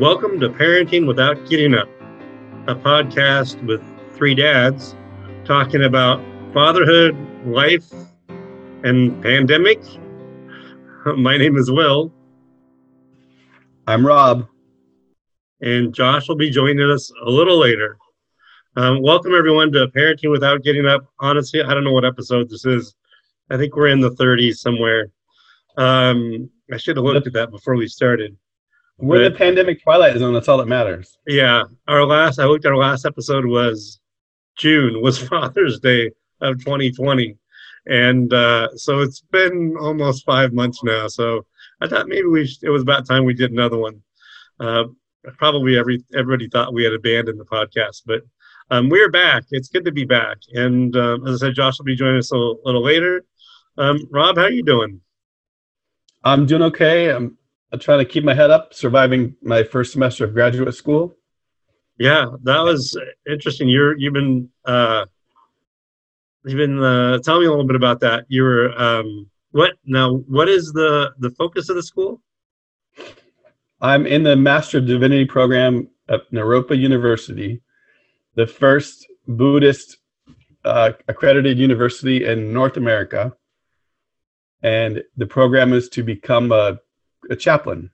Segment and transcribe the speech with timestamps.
[0.00, 1.86] Welcome to Parenting Without Getting Up,
[2.68, 3.82] a podcast with
[4.16, 4.96] three dads
[5.44, 6.24] talking about
[6.54, 7.84] fatherhood, life,
[8.82, 9.78] and pandemic.
[11.18, 12.10] My name is Will.
[13.86, 14.48] I'm Rob.
[15.60, 17.98] And Josh will be joining us a little later.
[18.76, 21.04] Um, welcome, everyone, to Parenting Without Getting Up.
[21.18, 22.94] Honestly, I don't know what episode this is.
[23.50, 25.10] I think we're in the 30s somewhere.
[25.76, 28.34] Um, I should have looked at that before we started.
[29.00, 30.34] We're but, the pandemic twilight zone.
[30.34, 31.16] That's all that matters.
[31.26, 34.00] Yeah, our last I looked at our last episode was
[34.56, 37.36] June was Father's Day of 2020,
[37.86, 41.08] and uh, so it's been almost five months now.
[41.08, 41.46] So
[41.80, 44.02] I thought maybe we it was about time we did another one.
[44.58, 44.84] Uh,
[45.38, 48.22] probably every everybody thought we had abandoned the podcast, but
[48.70, 49.44] um, we're back.
[49.50, 50.38] It's good to be back.
[50.52, 53.24] And um, as I said, Josh will be joining us a little, little later.
[53.78, 55.00] Um, Rob, how are you doing?
[56.22, 57.10] I'm doing okay.
[57.10, 57.38] I'm
[57.72, 61.16] I'm trying to keep my head up, surviving my first semester of graduate school.
[61.98, 62.98] Yeah, that was
[63.30, 63.68] interesting.
[63.68, 65.04] You're you've been uh,
[66.44, 68.24] you've been uh, tell me a little bit about that.
[68.28, 70.16] You were um, what now?
[70.16, 72.20] What is the the focus of the school?
[73.80, 77.62] I'm in the Master of Divinity program at Naropa University,
[78.34, 79.98] the first Buddhist
[80.64, 83.32] uh, accredited university in North America.
[84.62, 86.78] And the program is to become a
[87.30, 87.90] a chaplain.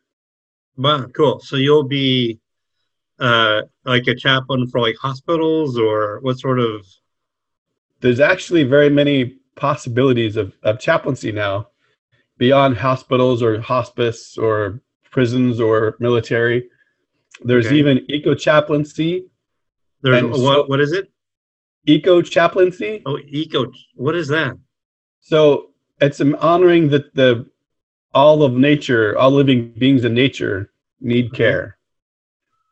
[0.76, 1.40] Wow, cool.
[1.40, 2.40] So you'll be
[3.18, 6.84] uh, like a chaplain for like hospitals or what sort of?
[8.00, 11.68] There's actually very many possibilities of, of chaplaincy now
[12.38, 16.68] beyond hospitals or hospice or prisons or military.
[17.42, 17.76] There's okay.
[17.76, 19.26] even eco chaplaincy.
[20.02, 20.36] There's what?
[20.36, 21.10] So, what is it?
[21.86, 23.02] Eco chaplaincy.
[23.06, 23.66] Oh, eco.
[23.94, 24.56] What is that?
[25.20, 25.70] So
[26.00, 27.46] it's honoring the the
[28.14, 31.36] all of nature, all living beings in nature need mm-hmm.
[31.36, 31.78] care.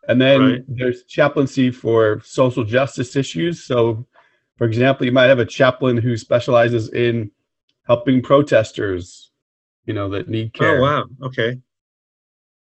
[0.09, 0.65] And then right.
[0.69, 3.65] there's chaplaincy for social justice issues.
[3.65, 4.06] So,
[4.56, 7.31] for example, you might have a chaplain who specializes in
[7.87, 9.31] helping protesters,
[9.87, 10.78] you know, that need oh, care.
[10.78, 11.05] Oh, wow.
[11.22, 11.59] Okay.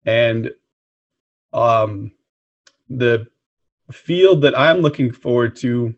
[0.04, 0.50] And
[1.52, 2.12] um,
[2.88, 3.26] the
[3.90, 5.94] field that I'm looking forward to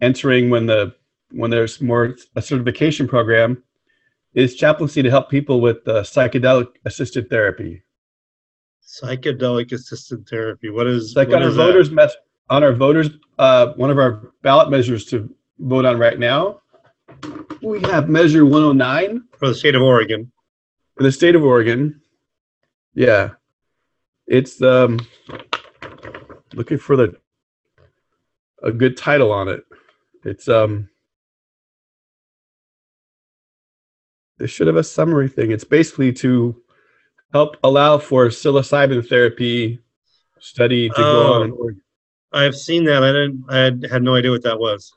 [0.00, 0.94] entering when the
[1.30, 3.62] when there's more a certification program
[4.34, 7.82] is chaplaincy to help people with uh, psychedelic assisted therapy.
[8.82, 10.70] Psychedelic assisted therapy.
[10.70, 12.14] What is like what on our voters mess
[12.50, 16.60] on our voters uh, one of our ballot measures to vote on right now.
[17.62, 20.30] We have measure 109 for the state of Oregon.
[20.96, 22.00] For the state of Oregon.
[22.94, 23.30] Yeah.
[24.26, 25.00] It's um
[26.54, 27.16] looking for the
[28.62, 29.64] a good title on it.
[30.24, 30.88] It's um
[34.38, 35.50] They should have a summary thing.
[35.50, 36.60] It's basically to
[37.32, 39.80] help allow for psilocybin therapy
[40.40, 41.80] study to oh, go on.
[42.32, 43.02] I've seen that.
[43.02, 43.44] I didn't.
[43.48, 44.92] I had, had no idea what that was.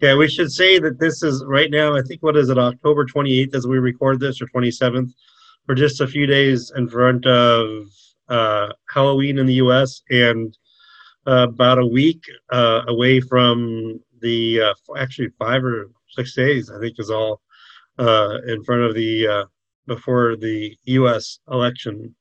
[0.00, 1.96] Yeah, we should say that this is right now.
[1.96, 5.12] I think what is it, October 28th as we record this, or 27th.
[5.68, 7.86] We're just a few days in front of
[8.28, 10.02] uh, Halloween in the U.S.
[10.10, 10.56] and
[11.26, 16.68] uh, about a week uh, away from the uh, actually five or six days.
[16.68, 17.40] I think is all
[17.98, 19.44] uh, in front of the uh,
[19.86, 21.40] before the U.S.
[21.50, 22.14] election.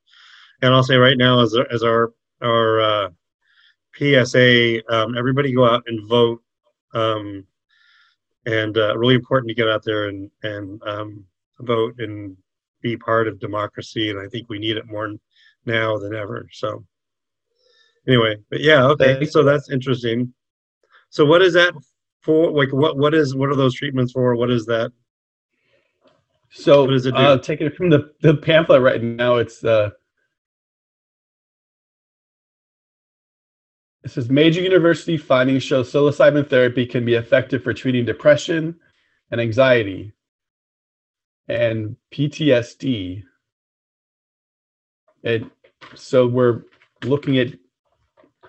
[0.62, 3.10] And I'll say right now, as as our our uh,
[3.96, 6.42] PSA, um, everybody go out and vote.
[6.94, 7.46] Um,
[8.46, 11.26] and uh, really important to get out there and and um,
[11.60, 12.36] vote and
[12.82, 14.10] be part of democracy.
[14.10, 15.12] And I think we need it more
[15.66, 16.48] now than ever.
[16.52, 16.84] So
[18.08, 19.26] anyway, but yeah, okay.
[19.26, 20.34] So that's interesting.
[21.10, 21.74] So what is that
[22.22, 22.52] for?
[22.52, 24.36] Like, what what is what are those treatments for?
[24.36, 24.92] What is that?
[26.52, 27.18] So, what does it do?
[27.18, 29.92] Uh, taking it from the, the pamphlet right now, it's uh,
[34.04, 38.80] This is major university findings show psilocybin therapy can be effective for treating depression
[39.30, 40.12] and anxiety
[41.48, 43.24] and PTSD.
[45.24, 45.52] And
[45.94, 46.64] so we're
[47.04, 47.50] looking at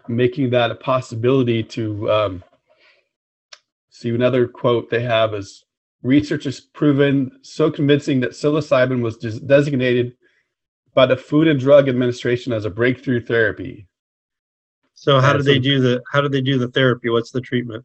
[0.09, 2.45] making that a possibility to um,
[3.91, 5.67] see another quote they have is
[6.03, 10.17] research has proven so convincing that psilocybin was designated
[10.95, 13.87] by the Food and Drug Administration as a breakthrough therapy.
[14.95, 17.09] So how do they do the how do they do the therapy?
[17.09, 17.85] What's the treatment?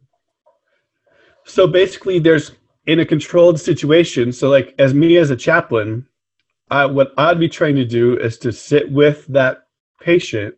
[1.44, 2.52] So basically there's
[2.86, 6.06] in a controlled situation, so like as me as a chaplain,
[6.70, 9.64] I, what I'd be trying to do is to sit with that
[10.00, 10.54] patient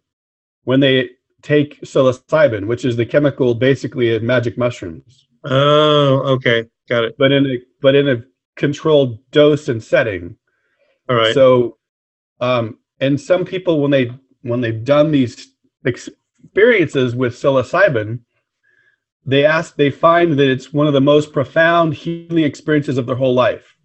[0.65, 1.11] when they
[1.43, 5.29] take psilocybin, which is the chemical basically in magic mushrooms.
[5.45, 6.67] Oh, okay.
[6.91, 7.15] Got it.
[7.17, 8.25] But in a but in a
[8.57, 10.37] controlled dose and setting.
[11.09, 11.33] All right.
[11.33, 11.79] So,
[12.41, 14.11] um, and some people when they
[14.43, 15.53] when they've done these
[15.85, 18.21] experiences with psilocybin,
[19.25, 23.17] they ask they find that it's one of the most profound healing experiences of their
[23.17, 23.77] whole life,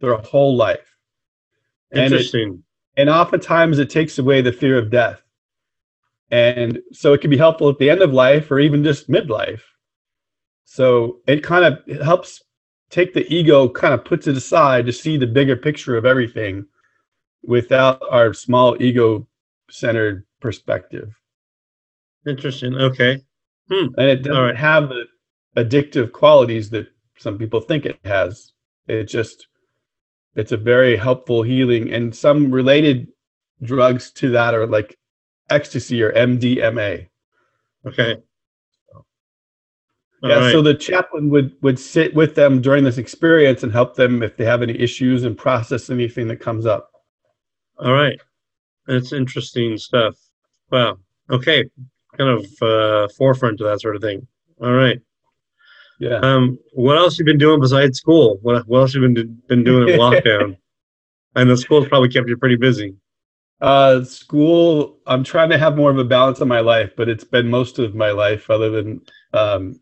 [0.00, 0.96] their whole life.
[1.92, 2.42] Interesting.
[2.42, 5.20] And, it, and oftentimes it takes away the fear of death.
[6.30, 9.60] And so it can be helpful at the end of life or even just midlife.
[10.64, 12.42] So it kind of it helps
[12.90, 16.66] take the ego, kind of puts it aside to see the bigger picture of everything
[17.42, 19.26] without our small ego
[19.70, 21.12] centered perspective.
[22.26, 22.74] Interesting.
[22.74, 23.20] Okay.
[23.68, 23.86] Hmm.
[23.96, 24.56] And it doesn't right.
[24.56, 25.04] have the
[25.56, 26.86] addictive qualities that
[27.18, 28.52] some people think it has.
[28.86, 29.46] It just
[30.34, 33.08] it's a very helpful healing and some related
[33.62, 34.98] drugs to that are like
[35.50, 37.08] ecstasy or MDMA.
[37.86, 38.16] Okay.
[40.28, 40.52] Yeah, right.
[40.52, 44.36] so the chaplain would would sit with them during this experience and help them if
[44.36, 46.90] they have any issues and process anything that comes up.
[47.78, 48.18] All right.
[48.86, 50.16] That's interesting stuff.
[50.70, 50.98] Wow.
[51.30, 51.68] Okay.
[52.16, 54.26] Kind of uh, forefront to that sort of thing.
[54.62, 55.00] All right.
[56.00, 56.20] Yeah.
[56.20, 58.38] Um, what else you been doing besides school?
[58.42, 60.56] What what else you been been doing in lockdown?
[61.36, 62.94] And the school's probably kept you pretty busy.
[63.60, 64.98] Uh, school.
[65.06, 67.78] I'm trying to have more of a balance in my life, but it's been most
[67.78, 69.00] of my life, other than
[69.32, 69.80] um,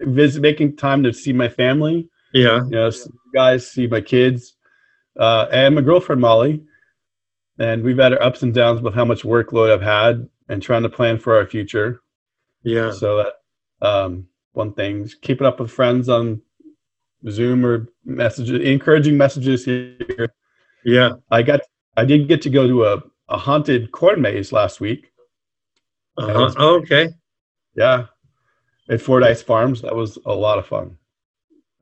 [0.00, 2.08] visit, making time to see my family.
[2.32, 2.64] Yeah.
[2.64, 2.90] You know,
[3.34, 4.54] guys, see my kids,
[5.18, 6.62] uh, and my girlfriend Molly
[7.58, 10.82] and we've had our ups and downs with how much workload I've had and trying
[10.82, 12.00] to plan for our future.
[12.62, 12.92] Yeah.
[12.92, 16.40] So that um, one thing, keeping up with friends on
[17.28, 20.32] Zoom or messages, encouraging messages here.
[20.84, 21.12] Yeah.
[21.30, 21.60] I got,
[21.96, 25.12] I did get to go to a, a haunted corn maze last week.
[26.16, 26.52] Uh-huh.
[26.56, 27.08] Oh, okay.
[27.74, 28.06] Yeah.
[28.88, 29.82] At Fordyce Farms.
[29.82, 30.96] That was a lot of fun.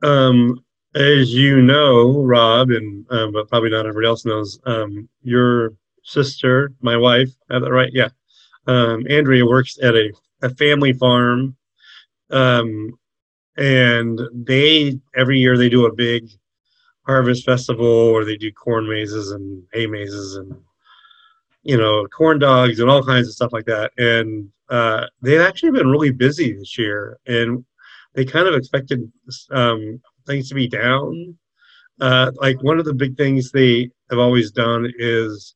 [0.03, 0.63] Um,
[0.95, 5.73] as you know, Rob, and um, but probably not everybody else knows, um, your
[6.03, 7.91] sister, my wife, have that right?
[7.93, 8.09] Yeah.
[8.65, 10.11] Um, Andrea works at a,
[10.41, 11.55] a family farm,
[12.31, 12.97] um,
[13.57, 16.29] and they every year they do a big
[17.05, 20.53] harvest festival where they do corn mazes and hay mazes and
[21.63, 23.91] you know corn dogs and all kinds of stuff like that.
[23.97, 27.63] And uh, they've actually been really busy this year, and
[28.15, 29.11] they kind of expected
[29.51, 31.37] um, things to be down.
[31.99, 35.55] Uh, like one of the big things they have always done is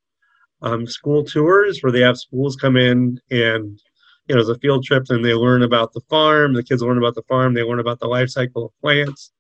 [0.62, 3.80] um, school tours where they have schools come in and
[4.28, 6.54] you know, it's a field trip and they learn about the farm.
[6.54, 7.54] The kids learn about the farm.
[7.54, 9.31] They learn about the life cycle of plants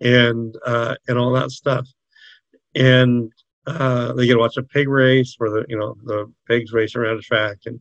[0.00, 1.88] and uh, and all that stuff.
[2.74, 3.32] And
[3.66, 6.94] uh, they get to watch a pig race where the you know the pigs race
[6.94, 7.80] around a track and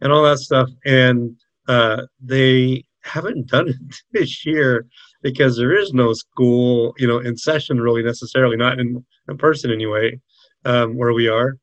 [0.00, 0.68] and all that stuff.
[0.84, 1.36] And
[1.68, 3.76] uh, they haven't done it
[4.12, 4.86] this year
[5.22, 9.70] because there is no school, you know, in session really necessarily, not in, in person
[9.70, 10.18] anyway,
[10.64, 11.58] um, where we are.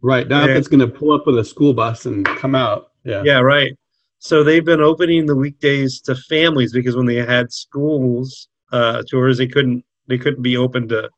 [0.00, 0.28] Right.
[0.28, 2.92] Now it's going to pull up with a school bus and come out.
[3.04, 3.22] Yeah.
[3.24, 3.40] Yeah.
[3.40, 3.72] Right.
[4.20, 9.38] So they've been opening the weekdays to families because when they had schools uh, tours,
[9.38, 11.10] they couldn't they couldn't be open to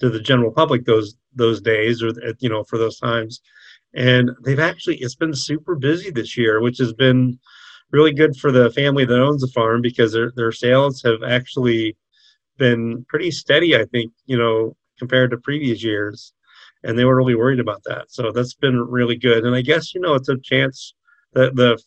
[0.00, 3.40] to the general public those those days or you know for those times.
[3.94, 7.38] And they've actually it's been super busy this year, which has been
[7.90, 11.96] really good for the family that owns the farm because their their sales have actually
[12.58, 13.76] been pretty steady.
[13.76, 16.32] I think you know compared to previous years,
[16.84, 18.06] and they were really worried about that.
[18.10, 19.44] So that's been really good.
[19.44, 20.94] And I guess you know it's a chance
[21.34, 21.78] that the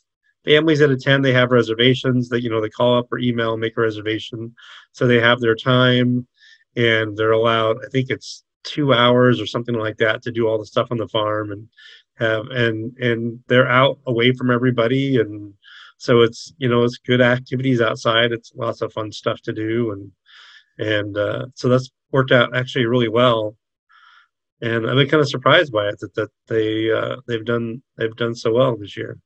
[0.46, 3.75] families that attend they have reservations that you know they call up or email make
[3.77, 4.53] a reservation
[4.94, 6.27] so they have their time
[6.75, 10.58] and they're allowed i think it's two hours or something like that to do all
[10.58, 11.68] the stuff on the farm and
[12.17, 15.19] have and and they're out away from everybody.
[15.19, 15.53] And
[15.98, 18.31] so it's you know it's good activities outside.
[18.31, 19.91] It's lots of fun stuff to do.
[19.91, 20.12] And
[20.77, 23.57] and uh, so that's worked out actually really well.
[24.62, 28.15] And i've been kind of surprised by it that, that they uh, they've done they've
[28.15, 29.17] done so well this year.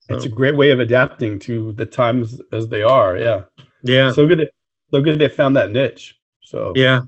[0.00, 0.16] So.
[0.16, 3.16] it's a great way of adapting to the times as they are.
[3.16, 3.42] Yeah.
[3.84, 4.12] Yeah.
[4.12, 4.48] So good
[4.90, 6.16] so good they found that niche.
[6.42, 7.02] So yeah.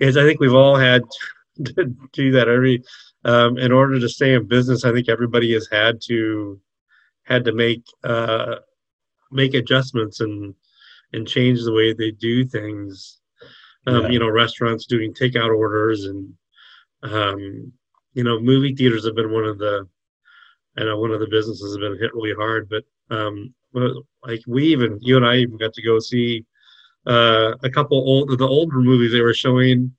[0.00, 1.02] Yes i think we've all had
[1.64, 2.82] to do that every
[3.24, 6.60] um, in order to stay in business i think everybody has had to
[7.28, 8.56] had to make uh,
[9.30, 10.54] make adjustments and
[11.12, 13.20] and change the way they do things.
[13.86, 14.08] Um, yeah.
[14.08, 16.32] You know, restaurants doing takeout orders and
[17.02, 17.72] um,
[18.14, 19.86] you know, movie theaters have been one of the
[20.76, 22.84] I know one of the businesses have been hit really hard, but
[23.14, 26.44] um, like we even you and I even got to go see
[27.06, 29.92] uh, a couple old the older movies they were showing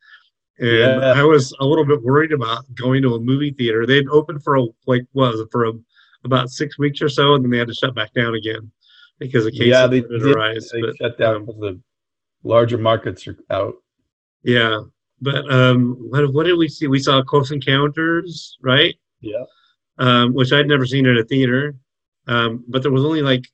[0.60, 1.14] and yeah.
[1.16, 3.86] I was a little bit worried about going to a movie theater.
[3.86, 5.74] They'd opened for a like what was it for a
[6.26, 8.72] about six weeks or so, and then they had to shut back down again
[9.20, 10.70] because the cases yeah, they did arise.
[10.72, 11.80] They but, shut down um, because the
[12.44, 13.76] larger markets are out.
[14.44, 14.82] Yeah,
[15.22, 16.88] but um, what what did we see?
[16.88, 18.96] We saw Close Encounters, right?
[19.22, 19.44] Yeah.
[19.98, 21.76] um, which I'd never seen in a theater.
[22.28, 23.46] Um, but there was only like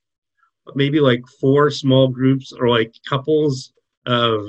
[0.75, 3.73] maybe like four small groups or like couples
[4.05, 4.45] of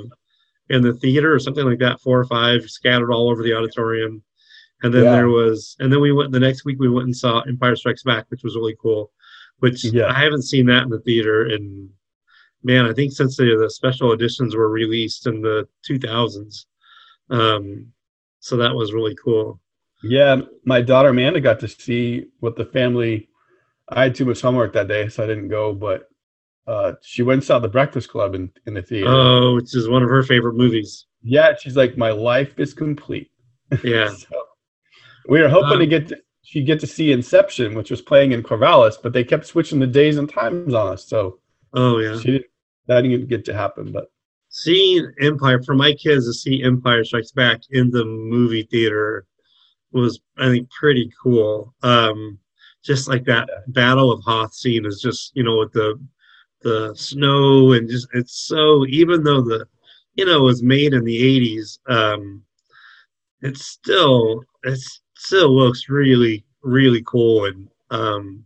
[0.70, 4.22] in the theater or something like that, four or five scattered all over the auditorium.
[4.82, 5.12] And then yeah.
[5.12, 6.78] there was, and then we went the next week.
[6.78, 9.12] We went and saw Empire Strikes Back, which was really cool.
[9.60, 10.06] Which yeah.
[10.06, 11.88] I haven't seen that in the theater in
[12.62, 12.84] man.
[12.84, 16.66] I think since the, the special editions were released in the 2000s.
[17.30, 17.92] Um,
[18.40, 19.60] so that was really cool.
[20.02, 23.28] Yeah, my daughter Amanda got to see what the family.
[23.88, 25.72] I had too much homework that day, so I didn't go.
[25.72, 26.08] But
[26.66, 29.08] uh, she went and saw The Breakfast Club in, in the theater.
[29.08, 31.06] Oh, which is one of her favorite movies.
[31.22, 33.30] Yeah, she's like, my life is complete.
[33.84, 34.08] Yeah.
[34.16, 34.42] so,
[35.28, 38.32] we were hoping um, to get to, she'd get to see Inception, which was playing
[38.32, 41.06] in Corvallis, but they kept switching the days and times on us.
[41.08, 41.40] So,
[41.74, 42.46] oh yeah, she didn't,
[42.86, 43.92] that didn't get to happen.
[43.92, 44.06] But
[44.48, 49.26] seeing Empire for my kids to see Empire Strikes Back in the movie theater
[49.92, 51.74] was, I think, pretty cool.
[51.82, 52.38] Um,
[52.84, 53.60] just like that yeah.
[53.68, 55.98] Battle of Hoth scene is just you know with the
[56.66, 59.66] the snow and just it's so even though the
[60.14, 62.42] you know was made in the 80s um
[63.40, 64.80] it's still it
[65.16, 68.44] still looks really really cool and um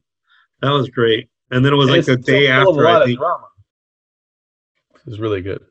[0.60, 1.30] that was great.
[1.50, 5.64] And then it was like the day after i think it was really good.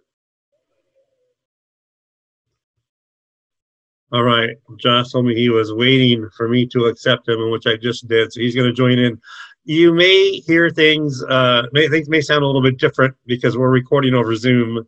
[4.11, 4.57] All right.
[4.77, 8.33] Josh told me he was waiting for me to accept him which i just did.
[8.33, 9.21] So he's going to join in
[9.69, 13.69] you may hear things uh may, things may sound a little bit different because we're
[13.69, 14.83] recording over zoom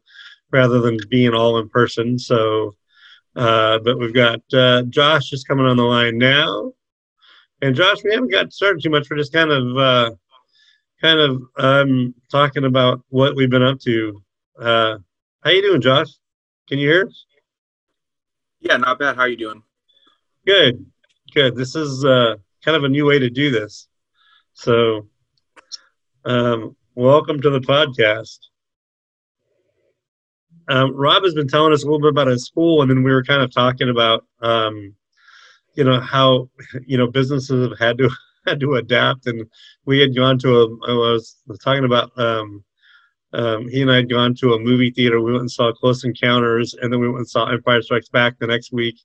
[0.52, 2.18] rather than being all in person.
[2.18, 2.74] So
[3.36, 6.74] uh but we've got uh josh just coming on the line now.
[7.62, 9.08] And josh we haven't got started too much.
[9.08, 10.12] We're just kind of uh
[11.00, 14.24] kind of um talking about what we've been up to.
[14.60, 14.98] Uh
[15.44, 16.10] how you doing josh?
[16.68, 17.26] Can you hear us?
[18.62, 19.16] Yeah not bad.
[19.16, 19.62] How are you doing?
[20.44, 20.84] Good.
[21.36, 21.56] Good.
[21.56, 23.88] This is uh kind of a new way to do this
[24.62, 25.08] so,
[26.24, 28.38] um, welcome to the podcast.
[30.70, 33.12] Um, Rob has been telling us a little bit about his school, and then we
[33.12, 34.94] were kind of talking about, um,
[35.74, 36.48] you know, how
[36.86, 38.10] you know businesses have had to
[38.48, 39.48] had to adapt, and
[39.86, 40.65] we had gone to a.
[40.88, 42.12] I was talking about.
[42.20, 42.63] Um,
[43.34, 45.22] um, he and I had gone to a movie theater.
[45.22, 48.38] We went and saw Close Encounters, and then we went and saw Empire Strikes Back
[48.38, 49.00] the next week,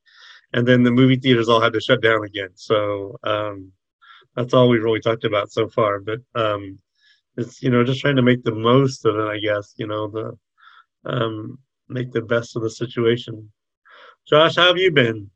[0.53, 2.51] and then the movie theaters all had to shut down again.
[2.57, 3.73] So um,
[4.37, 6.01] that's all we've really talked about so far.
[6.01, 6.79] But um,
[7.37, 9.75] it's you know just trying to make the most of it, I guess.
[9.77, 10.39] You know the
[11.11, 13.51] um, make the best of the situation.
[14.29, 15.31] Josh, how have you been?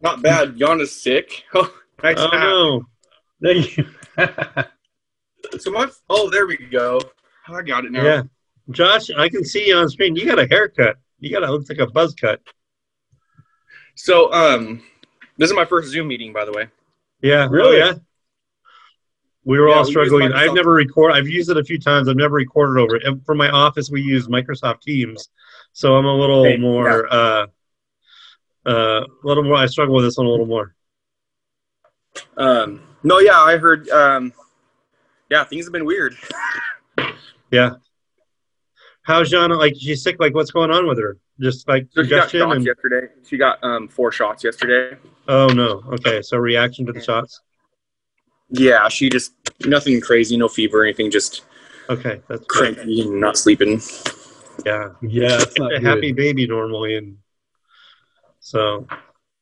[0.00, 0.56] Not bad.
[0.56, 1.44] Jan is sick.
[2.00, 2.86] Oh, nice oh no.
[3.42, 3.84] Thank you.
[5.58, 7.00] so my oh, there we go.
[7.48, 8.04] I got it now.
[8.04, 8.22] Yeah,
[8.70, 10.14] Josh, I can see you on screen.
[10.14, 10.96] You got a haircut.
[11.18, 12.40] You got a looks like a buzz cut.
[13.96, 14.80] So, um,
[15.38, 16.68] this is my first Zoom meeting, by the way.
[17.20, 17.82] Yeah, oh, really?
[17.82, 17.94] Oh, yeah.
[19.44, 20.32] We were yeah, all struggling.
[20.32, 21.16] I've never recorded.
[21.16, 22.08] I've used it a few times.
[22.08, 23.04] I've never recorded over it.
[23.04, 25.30] And for my office, we use Microsoft Teams,
[25.72, 27.08] so I'm a little hey, more.
[27.10, 27.16] Yeah.
[27.16, 27.46] Uh,
[28.66, 29.54] uh, a little more.
[29.54, 30.74] I struggle with this one a little more.
[32.36, 33.88] Um, no, yeah, I heard.
[33.88, 34.34] Um,
[35.30, 36.16] yeah, things have been weird.
[37.50, 37.76] yeah.
[39.02, 39.54] How's Jana?
[39.54, 40.16] Like, she's sick.
[40.20, 41.16] Like, what's going on with her?
[41.40, 42.66] Just like so she got shots and...
[42.66, 43.08] yesterday.
[43.24, 44.96] She got um four shots yesterday.
[45.28, 45.82] Oh no.
[45.94, 47.40] Okay, so reaction to the shots.
[48.50, 51.10] Yeah, she just nothing crazy, no fever or anything.
[51.10, 51.42] Just
[51.88, 53.80] okay, that's cranky and not sleeping.
[54.66, 57.18] Yeah, yeah, it's a happy baby normally, and
[58.40, 58.86] so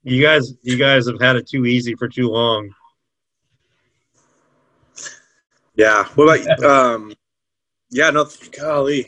[0.07, 2.71] you guys, you guys have had it too easy for too long.
[5.75, 6.05] Yeah.
[6.15, 7.12] What about um?
[7.91, 8.11] Yeah.
[8.11, 8.29] No.
[8.57, 9.05] Golly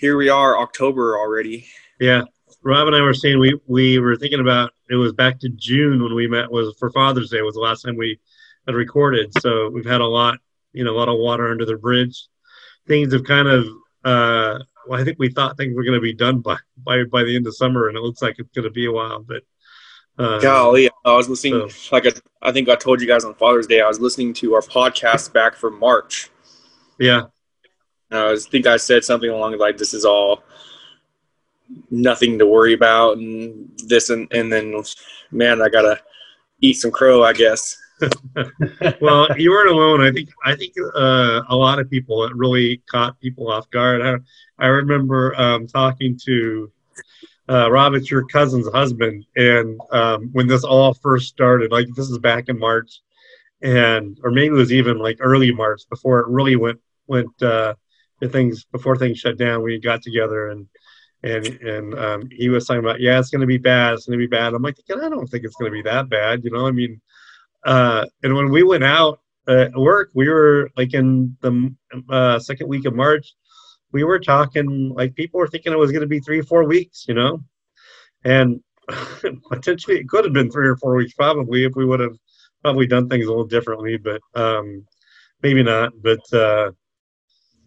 [0.00, 1.66] here we are, October already.
[2.00, 2.22] Yeah,
[2.62, 6.02] Rob and I were saying we we were thinking about it was back to June
[6.02, 8.18] when we met was for Father's Day was the last time we
[8.66, 9.30] had recorded.
[9.40, 10.38] So we've had a lot,
[10.72, 12.26] you know, a lot of water under the bridge.
[12.88, 13.66] Things have kind of.
[14.02, 17.22] Uh, well, I think we thought things were going to be done by by by
[17.22, 19.22] the end of summer, and it looks like it's going to be a while.
[19.22, 19.42] But
[20.18, 21.68] uh, golly, I was listening.
[21.68, 21.94] So.
[21.94, 24.54] Like I, I think I told you guys on Father's Day, I was listening to
[24.54, 26.30] our podcast back from March.
[26.98, 27.24] Yeah,
[28.10, 30.42] I think I said something along like, "This is all
[31.90, 34.82] nothing to worry about," and this and and then,
[35.30, 36.00] man, I gotta
[36.60, 37.76] eat some crow, I guess.
[39.00, 40.00] well, you weren't alone.
[40.00, 44.02] I think I think uh, a lot of people it really caught people off guard.
[44.02, 44.16] I,
[44.64, 46.70] I remember um, talking to
[47.48, 52.18] uh, Robert, your cousin's husband, and um, when this all first started, like this is
[52.18, 53.00] back in March,
[53.62, 57.74] and or maybe it was even like early March before it really went went uh,
[57.74, 57.78] the
[58.28, 60.66] things before things shut down, we got together and
[61.22, 63.94] and and um, he was talking about, yeah, it's going to be bad.
[63.94, 64.54] It's going to be bad.
[64.54, 66.44] I'm like, I don't think it's going to be that bad.
[66.44, 67.00] You know, I mean,
[67.64, 71.74] uh, and when we went out at work, we were like in the
[72.08, 73.34] uh, second week of March.
[73.92, 77.06] We were talking like people were thinking it was going to be three, four weeks,
[77.08, 77.40] you know,
[78.24, 78.60] and
[79.50, 82.16] potentially it could have been three or four weeks probably if we would have
[82.62, 84.86] probably done things a little differently, but um,
[85.42, 85.92] maybe not.
[86.02, 86.70] But uh,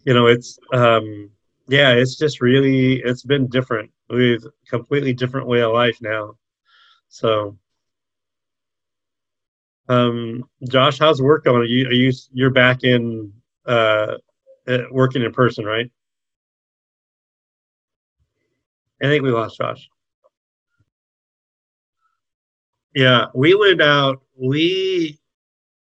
[0.04, 1.30] you know, it's um,
[1.68, 3.90] yeah, it's just really it's been different.
[4.10, 6.34] We've completely different way of life now.
[7.08, 7.58] So,
[9.88, 11.62] um, Josh, how's work going?
[11.62, 13.32] Are you are you you're back in
[13.66, 14.16] uh,
[14.90, 15.90] working in person, right?
[19.02, 19.88] I think we lost Josh.
[22.94, 24.22] Yeah, we went out.
[24.36, 25.18] We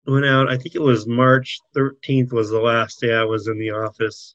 [0.09, 0.51] went out.
[0.51, 4.35] I think it was March 13th was the last day I was in the office.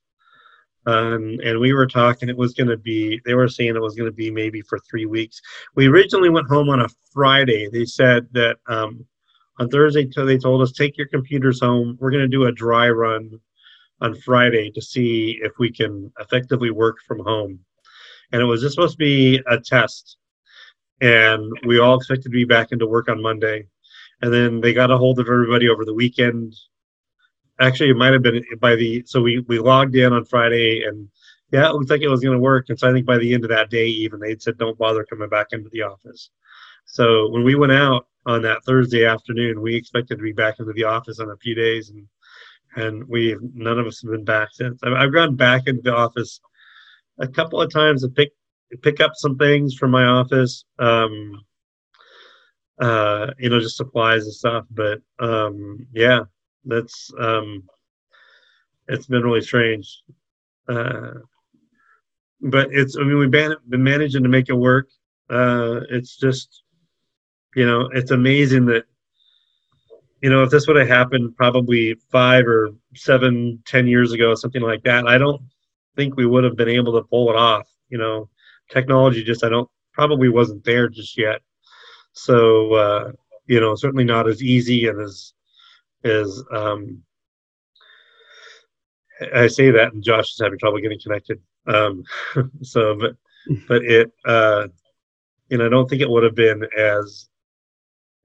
[0.86, 2.27] Um, and we were talking.
[2.27, 3.22] It was going to be.
[3.25, 5.42] They were saying it was going to be maybe for three weeks.
[5.75, 7.70] We originally went home on a Friday.
[7.72, 9.06] They said that um,
[9.60, 11.98] on Thursday they told us take your computers home.
[12.01, 13.39] We're going to do a dry run
[14.01, 17.60] on Friday to see if we can effectively work from home.
[18.34, 20.18] And it was just supposed to be a test
[21.03, 23.68] and we all expected to be back into work on Monday.
[24.24, 26.56] And then they got a hold of everybody over the weekend.
[27.60, 31.10] Actually, it might have been by the so we we logged in on Friday, and
[31.51, 32.68] yeah, it looked like it was going to work.
[32.70, 35.03] And so I think by the end of that day, even they said, "Don't bother
[35.03, 36.30] coming back into the office."
[36.86, 40.72] So when we went out on that Thursday afternoon, we expected to be back into
[40.72, 42.08] the office in a few days, and
[42.77, 44.80] and we none of us have been back since.
[44.84, 46.39] I've gone back into the office
[47.20, 48.32] a couple of times to pick
[48.82, 50.63] pick up some things from my office.
[50.80, 51.44] Um,
[52.80, 54.65] uh, you know, just supplies and stuff.
[54.72, 56.22] But um, yeah,
[56.65, 57.63] that's um,
[58.88, 60.03] it's been really strange.
[60.68, 61.13] Uh,
[62.41, 64.89] but it's I mean we've been, been managing to make it work.
[65.30, 66.63] Uh, it's just
[67.56, 68.84] you know it's amazing that
[70.21, 74.62] you know if this would have happened probably five or seven ten years ago something
[74.62, 75.41] like that i don't
[75.95, 78.28] think we would have been able to pull it off you know
[78.69, 81.41] technology just I don't probably wasn't there just yet.
[82.13, 83.12] So uh,
[83.47, 85.34] you know, certainly not as easy and as
[86.04, 87.04] as um,
[89.34, 91.39] I say that, and Josh is having trouble getting connected.
[91.67, 92.04] Um,
[92.62, 93.15] so, but
[93.67, 94.67] but it, uh,
[95.49, 97.30] you know, I don't think it would have been as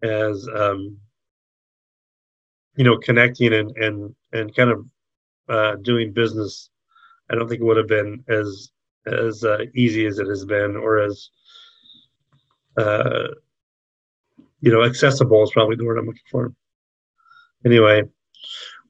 [0.03, 0.97] as um,
[2.77, 4.87] you know, connecting and and and kind of
[5.49, 6.71] uh, doing business.
[7.31, 8.71] I don't think it would have been as
[9.07, 11.31] as uh, easy as it has been, or as
[12.77, 13.29] uh,
[14.61, 16.53] you know, accessible is probably the word I'm looking for.
[17.65, 18.03] Anyway,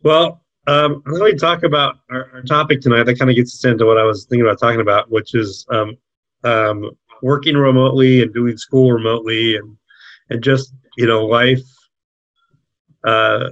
[0.03, 3.05] well, um, let me talk about our, our topic tonight.
[3.05, 5.67] That kind of gets us into what I was thinking about talking about, which is
[5.71, 5.97] um,
[6.45, 6.91] um,
[7.23, 9.77] working remotely and doing school remotely, and
[10.31, 11.63] and just you know, life
[13.05, 13.51] uh,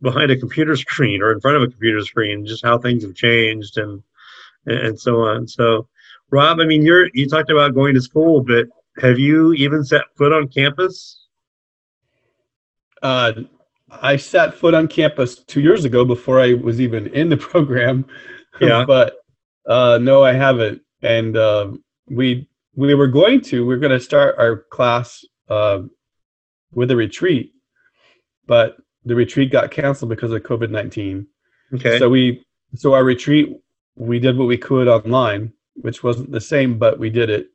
[0.00, 3.14] behind a computer screen or in front of a computer screen, just how things have
[3.14, 4.02] changed and
[4.66, 5.46] and so on.
[5.46, 5.86] So,
[6.30, 8.66] Rob, I mean, you're you talked about going to school, but
[8.98, 11.23] have you even set foot on campus?
[13.04, 13.32] Uh,
[13.90, 18.06] I set foot on campus two years ago before I was even in the program.
[18.60, 19.16] Yeah, but
[19.68, 20.80] uh, no, I haven't.
[21.02, 21.72] And uh,
[22.08, 25.82] we we were going to we are going to start our class uh,
[26.72, 27.52] with a retreat,
[28.46, 31.26] but the retreat got canceled because of COVID nineteen.
[31.74, 31.98] Okay.
[31.98, 32.42] So we
[32.74, 33.54] so our retreat
[33.96, 37.48] we did what we could online, which wasn't the same, but we did it.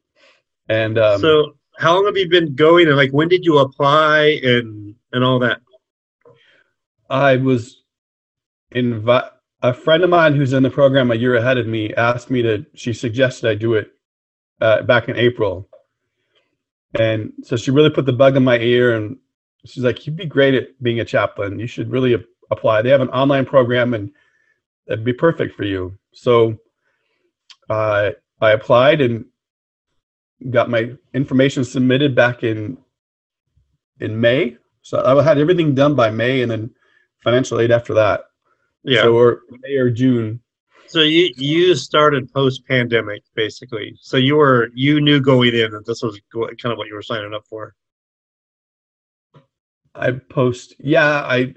[0.70, 2.88] And um, so, how long have you been going?
[2.88, 5.62] And like, when did you apply and and all that?
[7.10, 7.84] I was
[8.72, 9.24] invite
[9.62, 12.42] a friend of mine who's in the program a year ahead of me asked me
[12.42, 12.65] to.
[12.76, 13.94] She suggested I do it
[14.60, 15.70] uh, back in April,
[17.00, 19.18] and so she really put the bug in my ear, and
[19.65, 21.60] she's like, "You'd be great at being a chaplain.
[21.60, 22.13] You should really
[22.52, 22.82] apply.
[22.82, 24.12] They have an online program, and
[24.86, 26.58] that'd be perfect for you." So
[27.70, 28.12] uh,
[28.42, 29.24] I applied and
[30.49, 32.78] got my information submitted back in
[33.99, 34.58] in May.
[34.82, 36.71] So I had everything done by May, and then
[37.23, 38.25] financial aid after that.
[38.84, 39.04] Yeah.
[39.04, 40.41] So or May or June.
[40.88, 43.95] So you you started post pandemic basically.
[44.02, 47.04] So you were you knew going in that this was kind of what you were
[47.04, 47.75] signing up for.
[49.93, 51.54] I post yeah I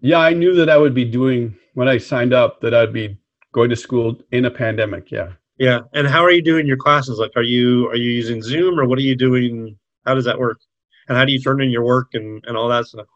[0.00, 3.18] yeah I knew that I would be doing when I signed up that I'd be
[3.52, 5.12] going to school in a pandemic.
[5.12, 5.32] Yeah.
[5.58, 5.80] Yeah.
[5.92, 7.18] And how are you doing your classes?
[7.18, 9.76] Like, are you are you using Zoom or what are you doing?
[10.06, 10.60] How does that work?
[11.08, 13.06] And how do you turn in your work and and all that stuff?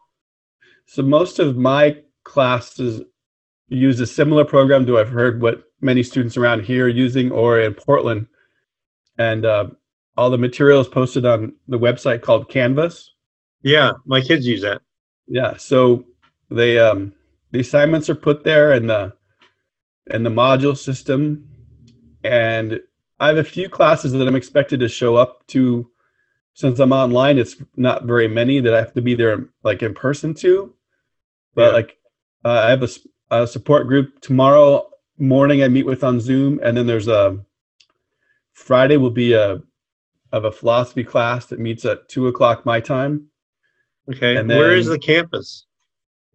[0.85, 3.01] So most of my classes
[3.69, 7.59] use a similar program to I've heard what many students around here are using or
[7.59, 8.27] in Portland,
[9.17, 9.67] and uh,
[10.17, 13.13] all the materials posted on the website called Canvas.
[13.61, 14.81] Yeah, my kids use that.
[15.27, 16.05] Yeah, so
[16.49, 17.13] they um
[17.51, 19.13] the assignments are put there and the
[20.07, 21.47] and the module system,
[22.23, 22.79] and
[23.19, 25.89] I have a few classes that I'm expected to show up to.
[26.55, 29.93] Since I'm online, it's not very many that I have to be there like in
[29.95, 30.73] person to.
[31.55, 31.73] But Yeah.
[31.73, 31.97] like,
[32.45, 32.87] uh, I have
[33.31, 35.63] a support group tomorrow morning.
[35.63, 37.39] I meet with on Zoom, and then there's a
[38.53, 39.61] Friday will be a
[40.31, 43.27] of a philosophy class that meets at two o'clock my time.
[44.11, 44.35] Okay.
[44.35, 45.65] And Where is the campus?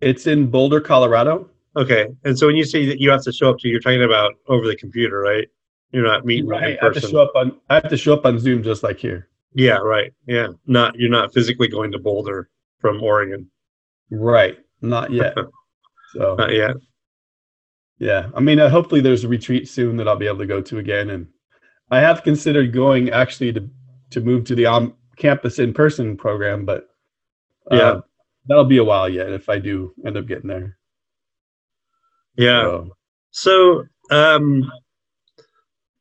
[0.01, 1.51] It's in Boulder, Colorado.
[1.77, 2.07] Okay.
[2.25, 4.35] And so when you say that you have to show up to, you're talking about
[4.47, 5.49] over the computer, right?
[5.93, 6.79] You're not meeting in person.
[6.81, 7.59] I have to show up on.
[7.71, 9.29] I have to show up on Zoom just like here.
[9.55, 10.13] Yeah, right.
[10.27, 10.49] Yeah.
[10.67, 13.51] Not you're not physically going to Boulder from Oregon.
[14.11, 14.59] Right.
[14.83, 15.37] Not yet.
[16.15, 16.75] So Not yet.
[17.99, 20.63] yeah, I mean, uh, hopefully there's a retreat soon that I'll be able to go
[20.63, 21.27] to again, and
[21.91, 23.69] I have considered going actually to
[24.13, 26.89] to move to the on campus in person program, but
[27.71, 28.01] uh, Yeah.
[28.47, 30.79] that'll be a while yet if I do end up getting there.
[32.39, 32.63] Yeah.
[32.63, 32.91] So,
[33.31, 34.73] So, um,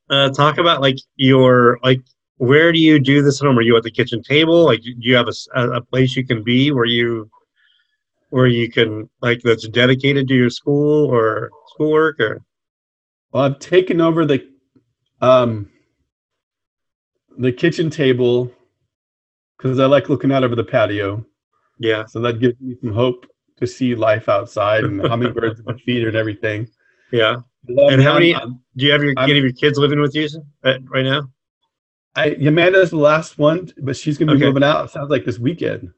[0.10, 2.02] uh, talk about like your like
[2.38, 3.58] where do you do this at home?
[3.58, 4.65] Are you at the kitchen table?
[4.65, 7.30] Like, do you have a, a place you can be where you
[8.30, 12.41] where you can like that's dedicated to your school or schoolwork or
[13.32, 14.48] well, I've taken over the
[15.22, 15.70] um
[17.38, 18.52] the kitchen table
[19.58, 21.26] because I like looking out over the patio.
[21.80, 23.26] yeah So that gives me some hope
[23.58, 26.67] to see life outside and hummingbirds and my feet and everything.
[27.12, 27.38] yeah.
[27.67, 30.15] And how many- I'm- Do you have your I'm- any of your kids living with
[30.15, 30.28] you
[30.63, 31.32] right now?
[32.15, 34.46] I, Amanda's the last one, but she's gonna be Okay.
[34.48, 34.86] moving out.
[34.86, 35.91] It sounds like this weekend.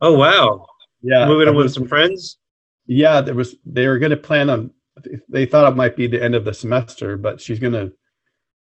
[0.00, 0.66] Oh wow,
[1.02, 2.38] Yeah, moving in with some friends.
[2.86, 3.56] Yeah, there was.
[3.66, 4.70] They were gonna plan on.
[5.28, 7.90] They thought it might be the end of the semester, but she's gonna.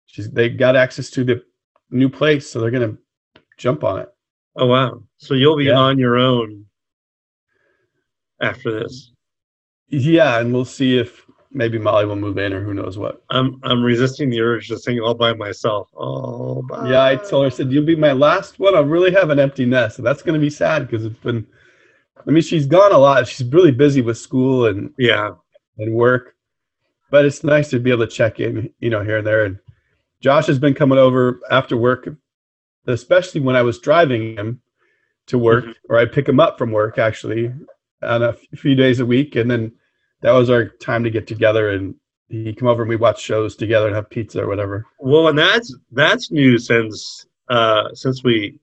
[0.07, 0.29] She's.
[0.29, 1.41] They got access to the
[1.89, 2.97] new place, so they're gonna
[3.57, 4.09] jump on it.
[4.57, 5.77] Oh wow, so you'll be Yeah.
[5.79, 6.65] on your own
[8.41, 9.11] after this.
[9.87, 13.23] Yeah, and we'll see if maybe Molly will move in or who knows what.
[13.29, 15.89] I'm I'm resisting the urge to sing all by myself.
[15.95, 16.89] Oh, bye.
[16.89, 18.75] Yeah, I told her, I said, You'll be my last one.
[18.75, 19.97] I'll really have an empty nest.
[19.97, 21.45] And that's going to be sad because it's been,
[22.25, 23.27] I mean, she's gone a lot.
[23.27, 25.31] She's really busy with school and, Yeah,
[25.77, 26.35] and work,
[27.09, 29.45] but it's nice to be able to check in, you know, here and there.
[29.45, 29.59] And
[30.21, 32.07] Josh has been coming over after work,
[32.87, 34.61] especially when I was driving him
[35.27, 35.75] to work, Mhm.
[35.89, 37.51] or I pick him up from work actually
[38.03, 39.35] on a few days a week.
[39.35, 39.71] And then
[40.21, 41.95] that was our time to get together and
[42.29, 44.85] he'd come over and we watch shows together and have pizza or whatever.
[44.99, 48.59] Well, and that's that's new since uh since we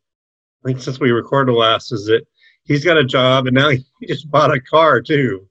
[0.64, 2.26] I think since we recorded last is that
[2.64, 5.46] he's got a job and now he just bought a car too.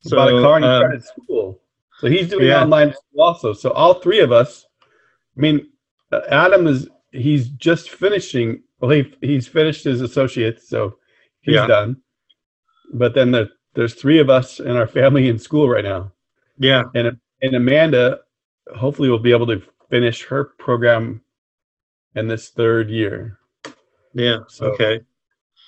[0.00, 1.60] He bought a car and he um, started school.
[1.98, 2.62] So he's doing yeah.
[2.62, 3.52] online school also.
[3.52, 4.66] So all three of us,
[5.36, 5.68] I mean,
[6.12, 8.62] uh, Adam is he's just finishing.
[8.80, 10.98] Well, he he's finished his associates, so
[11.40, 11.66] he's Yeah.
[11.66, 11.96] done.
[12.94, 16.10] But then the, there's three of us in our family in school right now,
[16.58, 18.18] yeah, and and Amanda,
[18.74, 21.22] hopefully, will be able to finish her program
[22.16, 23.38] in this third year.
[24.14, 24.38] yeah.
[24.48, 25.00] So- okay.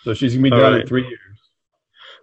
[0.03, 0.81] So she's gonna be All done right.
[0.81, 1.39] in three years.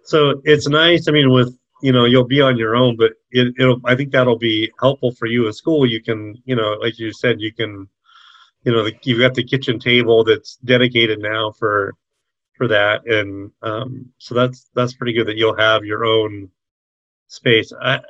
[0.04, 1.08] So it's nice.
[1.08, 3.80] I mean, with you know, you'll be on your own, but it, it'll.
[3.86, 5.86] I think that'll be helpful for you at school.
[5.86, 7.88] You can, you know, like you said, you can,
[8.64, 11.94] you know, the, you've got the kitchen table that's dedicated now for
[12.58, 16.50] for that, and um, so that's that's pretty good that you'll have your own
[17.28, 17.72] space.
[17.80, 18.00] I,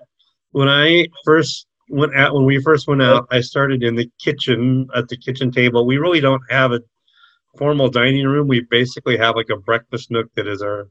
[0.52, 4.88] when I first went out, when we first went out, I started in the kitchen
[4.96, 5.86] at the kitchen table.
[5.86, 6.80] We really don't have a
[7.56, 8.48] formal dining room.
[8.48, 10.88] We basically have like a breakfast nook that is our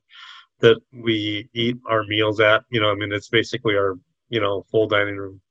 [0.59, 2.63] that we eat our meals at.
[2.69, 3.95] You know, I mean, it's basically our
[4.29, 5.41] you know full dining room,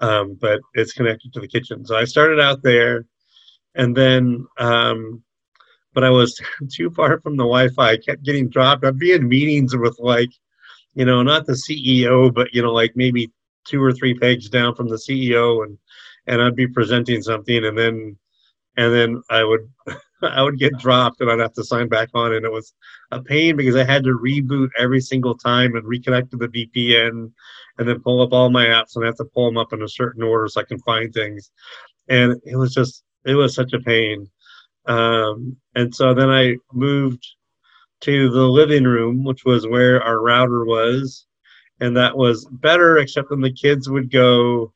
[0.00, 1.84] um, but it's connected to the kitchen.
[1.84, 3.04] So I started out there,
[3.74, 5.22] and then, um,
[5.96, 6.38] but I was
[6.70, 7.92] too far from the Wi-Fi.
[7.92, 8.84] I kept getting dropped.
[8.84, 10.28] I'd be in meetings with like,
[10.94, 13.32] you know, not the CEO, but you know, like maybe
[13.64, 15.76] two or three pegs down from the CEO, and
[16.26, 18.16] and I'd be presenting something, and then
[18.76, 19.68] and then I would
[20.22, 22.74] I would get dropped, and I'd have to sign back on, and it was
[23.10, 27.32] a pain because I had to reboot every single time and reconnect to the VPN
[27.78, 29.82] and then pull up all my apps and I have to pull them up in
[29.82, 31.50] a certain order so I can find things.
[32.08, 34.28] And it was just, it was such a pain.
[34.86, 37.26] Um, and so then I moved
[38.02, 41.26] to the living room, which was where our router was.
[41.80, 44.72] And that was better, except then the kids would go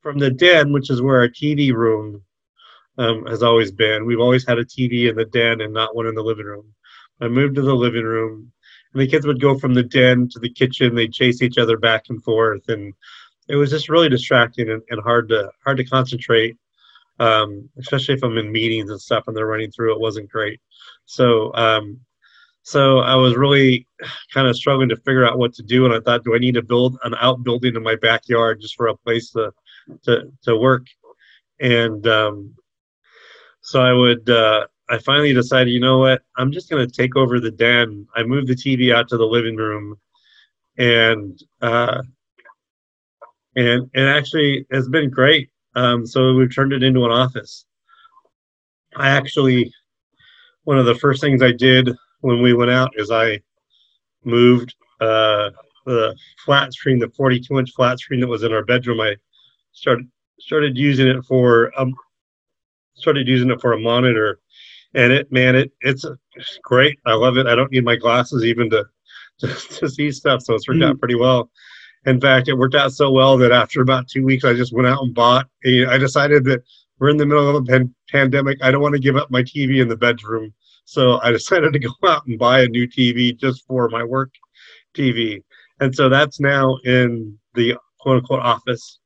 [0.00, 2.22] from the den, which is where our TV room
[2.98, 4.04] um, has always been.
[4.04, 6.74] We've always had a TV in the den and not one in the living room.
[7.20, 8.50] I moved to the living room,
[8.92, 10.94] and the kids would go from the den to the kitchen.
[10.94, 12.94] They'd chase each other back and forth, and
[13.48, 16.56] it was just really distracting and, and hard to hard to concentrate,
[17.20, 19.94] um, especially if I'm in meetings and stuff and they're running through.
[19.94, 20.60] It wasn't great.
[21.04, 22.00] So um,
[22.62, 23.86] so I was really
[24.34, 26.54] kind of struggling to figure out what to do, and I thought, do I need
[26.54, 29.52] to build an outbuilding in my backyard just for a place to
[30.04, 30.86] to to work?
[31.60, 32.54] And um,
[33.62, 34.28] so I would.
[34.28, 36.22] Uh, I finally decided, you know what?
[36.36, 38.08] I'm just going to take over the den.
[38.16, 39.96] I moved the TV out to the living room,
[40.78, 42.02] and uh,
[43.56, 45.50] and it actually has been great.
[45.74, 47.64] Um, so we've turned it into an office.
[48.96, 49.72] I actually,
[50.64, 53.40] one of the first things I did when we went out is I
[54.24, 55.50] moved uh,
[55.86, 59.00] the flat screen, the 42 inch flat screen that was in our bedroom.
[59.00, 59.16] I
[59.72, 60.08] started
[60.40, 61.94] started using it for um,
[62.94, 64.40] started using it for a monitor,
[64.94, 66.04] and it man, it it's,
[66.34, 66.98] it's great.
[67.06, 67.46] I love it.
[67.46, 68.84] I don't need my glasses even to
[69.40, 70.98] to, to see stuff, so it's worked out mm.
[70.98, 71.50] pretty well.
[72.06, 74.88] In fact, it worked out so well that after about two weeks, I just went
[74.88, 75.48] out and bought.
[75.66, 76.62] A, I decided that
[76.98, 78.58] we're in the middle of a pan- pandemic.
[78.62, 81.78] I don't want to give up my TV in the bedroom, so I decided to
[81.78, 84.30] go out and buy a new TV just for my work
[84.94, 85.42] TV.
[85.80, 88.98] And so that's now in the quote unquote office.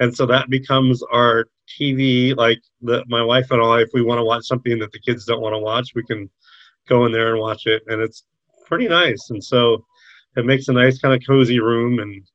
[0.00, 1.46] And so that becomes our
[1.78, 2.36] TV.
[2.36, 5.24] Like the, my wife and I, if we want to watch something that the kids
[5.24, 6.28] don't want to watch, we can
[6.88, 7.82] go in there and watch it.
[7.86, 8.24] And it's
[8.66, 9.30] pretty nice.
[9.30, 9.84] And so
[10.36, 12.00] it makes a nice kind of cozy room.
[12.00, 12.26] And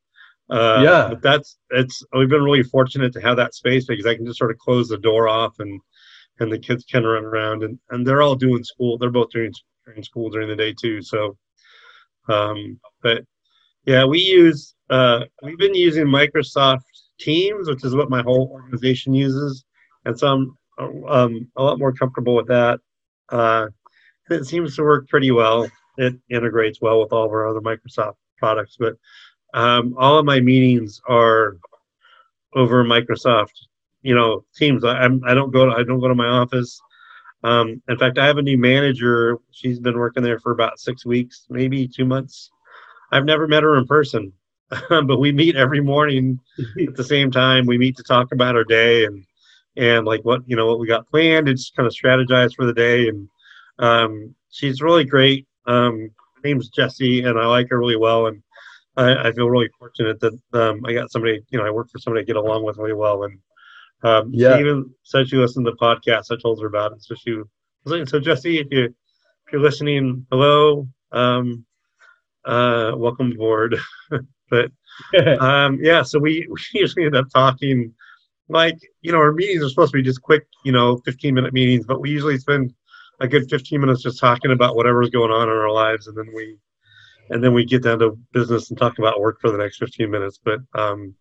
[0.49, 4.15] uh, yeah, but that's it's we've been really fortunate to have that space because I
[4.15, 5.79] can just sort of close the door off and
[6.39, 8.97] and the kids can run around and and they're all doing school.
[8.97, 9.53] They're both doing,
[9.85, 11.01] doing school during the day too.
[11.01, 11.37] So,
[12.27, 13.23] um, but
[13.85, 16.81] yeah, we use uh, we've been using Microsoft
[17.19, 19.63] Teams, which is what my whole organization uses,
[20.05, 20.57] and so I'm
[21.07, 22.79] um, a lot more comfortable with that.
[23.29, 23.67] Uh,
[24.29, 25.69] it seems to work pretty well.
[25.97, 28.95] It integrates well with all of our other Microsoft products, but
[29.53, 31.57] um, all of my meetings are
[32.55, 33.53] over Microsoft.
[34.01, 34.83] You know, Teams.
[34.85, 35.65] I, I'm, I don't go.
[35.65, 36.79] To, I don't go to my office.
[37.43, 39.37] Um, in fact, I have a new manager.
[39.51, 42.49] She's been working there for about six weeks, maybe two months.
[43.11, 44.31] I've never met her in person,
[44.89, 46.39] but we meet every morning
[46.87, 47.65] at the same time.
[47.65, 49.25] We meet to talk about our day and
[49.77, 52.65] and like what you know what we got planned and just kind of strategize for
[52.65, 53.07] the day.
[53.07, 53.29] And
[53.79, 55.47] um, she's really great.
[55.65, 56.11] Um,
[56.43, 58.27] name's Jessie, and I like her really well.
[58.27, 58.41] And
[58.99, 61.99] I, I feel really fortunate that um, I got somebody, you know, I work for
[61.99, 63.23] somebody I get along with really well.
[63.23, 63.39] And
[64.03, 64.55] um, yeah.
[64.55, 66.31] she even said she listened to the podcast.
[66.31, 67.03] I told her about it.
[67.03, 67.47] So she was
[67.85, 71.65] like, so Jessie, if you if you're listening, hello, um,
[72.45, 73.77] uh, welcome aboard.
[74.49, 74.71] but
[75.39, 77.93] um, yeah, so we, we usually end up talking
[78.51, 81.53] like you know our meetings are supposed to be just quick, you know, 15 minute
[81.53, 82.73] meetings, but we usually spend
[83.21, 86.29] a good 15 minutes just talking about whatever's going on in our lives, and then
[86.35, 86.57] we
[87.29, 90.09] and then we get down to business and talk about work for the next 15
[90.09, 90.39] minutes.
[90.43, 91.15] But um,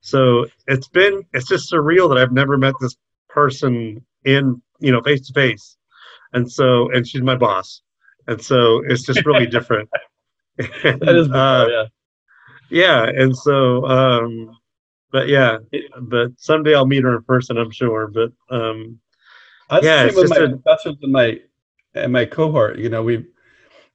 [0.00, 2.96] so it's been it's just surreal that I've never met this
[3.28, 5.76] person in you know face to face,
[6.32, 7.82] and so and she's my boss,
[8.26, 9.88] and so it's just really different.
[10.56, 11.84] that is uh, yeah.
[12.70, 14.58] Yeah, and so um,
[15.10, 15.58] but yeah,
[16.00, 18.08] but someday I'll meet her in person, I'm sure.
[18.08, 18.98] But um,
[19.70, 21.40] I yeah, it's with my a, professors in my
[21.94, 22.78] in my cohort.
[22.78, 23.26] You know, we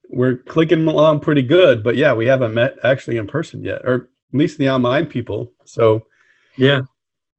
[0.09, 4.09] we're clicking along pretty good, but yeah, we haven't met actually in person yet, or
[4.33, 5.51] at least the online people.
[5.65, 6.05] So
[6.57, 6.81] yeah,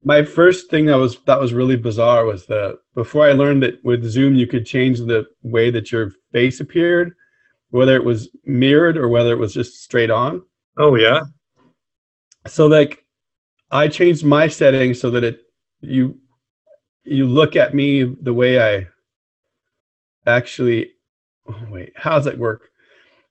[0.03, 3.83] my first thing that was that was really bizarre was that before I learned that
[3.83, 7.13] with Zoom you could change the way that your face appeared,
[7.69, 10.43] whether it was mirrored or whether it was just straight on.
[10.77, 11.21] Oh yeah.
[12.47, 13.03] So like
[13.71, 15.39] I changed my settings so that it
[15.81, 16.19] you
[17.03, 18.87] you look at me the way I
[20.27, 20.91] actually
[21.47, 22.69] Oh, wait, how does that work?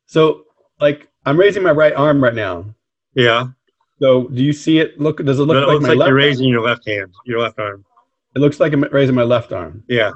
[0.06, 0.44] So
[0.80, 2.66] like I'm raising my right arm right now.
[3.14, 3.48] Yeah.
[4.00, 5.00] So do you see it?
[5.00, 6.52] Look, does it look it like my like left you're raising arm?
[6.52, 7.84] your left hand, your left arm?
[8.34, 9.84] It looks like I'm raising my left arm.
[9.88, 10.12] Yeah.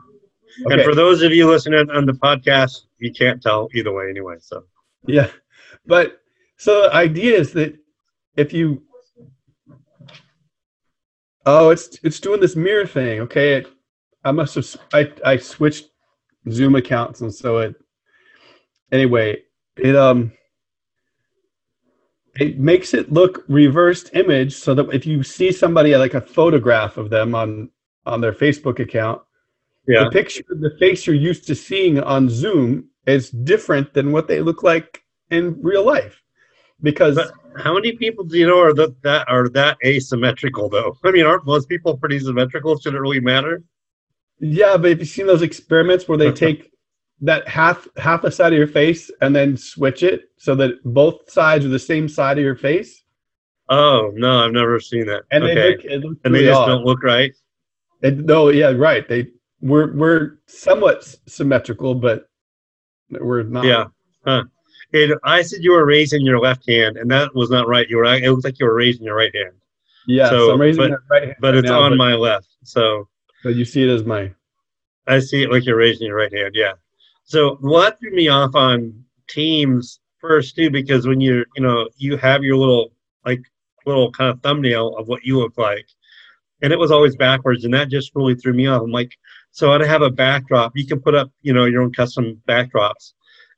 [0.67, 0.75] Okay.
[0.75, 4.37] And for those of you listening on the podcast, you can't tell either way anyway.
[4.41, 4.65] So
[5.07, 5.29] yeah,
[5.87, 6.21] but
[6.57, 7.77] so the idea is that
[8.37, 8.83] if you
[11.47, 13.21] oh, it's it's doing this mirror thing.
[13.21, 13.69] Okay, it,
[14.25, 15.91] I must have I I switched
[16.51, 17.77] Zoom accounts and so it
[18.93, 19.37] anyway
[19.77, 20.33] it um
[22.39, 26.97] it makes it look reversed image so that if you see somebody like a photograph
[26.97, 27.71] of them on
[28.07, 29.21] on their Facebook account,
[29.87, 30.05] yeah.
[30.05, 34.41] the picture, the face you're used to seeing on Zoom is different than what they
[34.41, 36.23] look like in real life.
[36.81, 40.97] Because but how many people do you know are that, that are that asymmetrical though?
[41.05, 42.79] I mean, aren't most people pretty symmetrical?
[42.79, 43.63] Should it really matter?
[44.41, 46.71] Yeah, but have you seen those experiments where they take
[47.21, 51.31] that half half a side of your face and then switch it so that both
[51.31, 53.03] sides are the same side of your face?
[53.69, 55.25] Oh no, I've never seen that.
[55.31, 55.55] And okay.
[55.55, 56.67] they look, look and they just odd.
[56.67, 57.35] don't look right.
[58.03, 59.09] And, no, yeah, right.
[59.09, 59.29] They
[59.61, 62.29] we're we're somewhat symmetrical, but
[63.11, 63.65] we're not.
[63.65, 63.87] Yeah,
[64.25, 64.45] Huh.
[64.93, 67.89] And I said you were raising your left hand, and that was not right.
[67.89, 68.05] You were.
[68.05, 69.55] It looked like you were raising your right hand.
[70.07, 71.37] Yeah, so, so I'm raising but, right hand.
[71.41, 72.49] But it's now, on but, my left.
[72.65, 73.09] So.
[73.45, 74.33] But you see it as my.
[75.07, 76.55] I see it like you're raising your right hand.
[76.55, 76.73] Yeah.
[77.29, 82.17] So what threw me off on Teams first too, because when you're, you know, you
[82.17, 82.93] have your little
[83.27, 83.43] like
[83.85, 85.87] little kind of thumbnail of what you look like,
[86.63, 88.81] and it was always backwards, and that just really threw me off.
[88.83, 89.13] I'm like,
[89.51, 90.73] so I'd have a backdrop.
[90.75, 93.13] You can put up, you know, your own custom backdrops,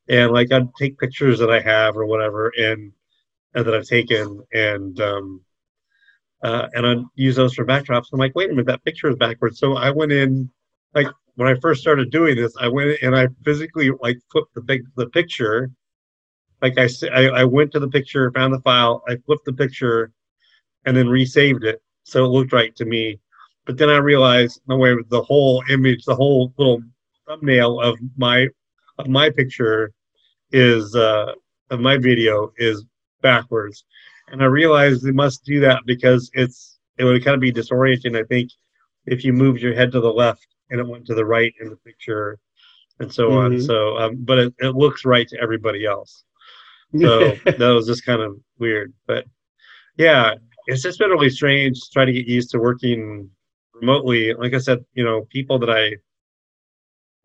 [0.08, 2.90] and like I'd take pictures that I have or whatever, and,
[3.54, 5.42] and that I've taken, and um,
[6.42, 8.06] uh, and I'd use those for backdrops.
[8.12, 9.60] I'm like, wait a minute, that picture is backwards.
[9.60, 10.50] So I went in,
[10.92, 11.06] like
[11.36, 14.84] when I first started doing this, I went and I physically like flipped the big
[14.96, 15.70] the picture.
[16.62, 20.12] Like I, I, I went to the picture, found the file, I flipped the picture,
[20.84, 23.18] and then resaved it so it looked right to me.
[23.66, 26.82] But then I realized, no way, the whole image, the whole little
[27.26, 28.48] thumbnail of my
[28.98, 29.92] of my picture
[30.52, 31.32] is uh,
[31.70, 32.84] of my video is
[33.22, 33.84] backwards,
[34.28, 38.18] and I realized they must do that because it's it would kind of be disorienting.
[38.18, 38.50] I think
[39.06, 41.70] if you moved your head to the left and it went to the right in
[41.70, 42.38] the picture,
[42.98, 43.54] and so mm-hmm.
[43.54, 43.60] on.
[43.60, 46.24] So, um, but it, it looks right to everybody else.
[46.98, 49.24] So that was just kind of weird, but
[49.96, 50.34] yeah,
[50.66, 53.30] it's just been really strange to try to get used to working
[53.74, 54.34] remotely.
[54.34, 55.96] Like I said, you know, people that I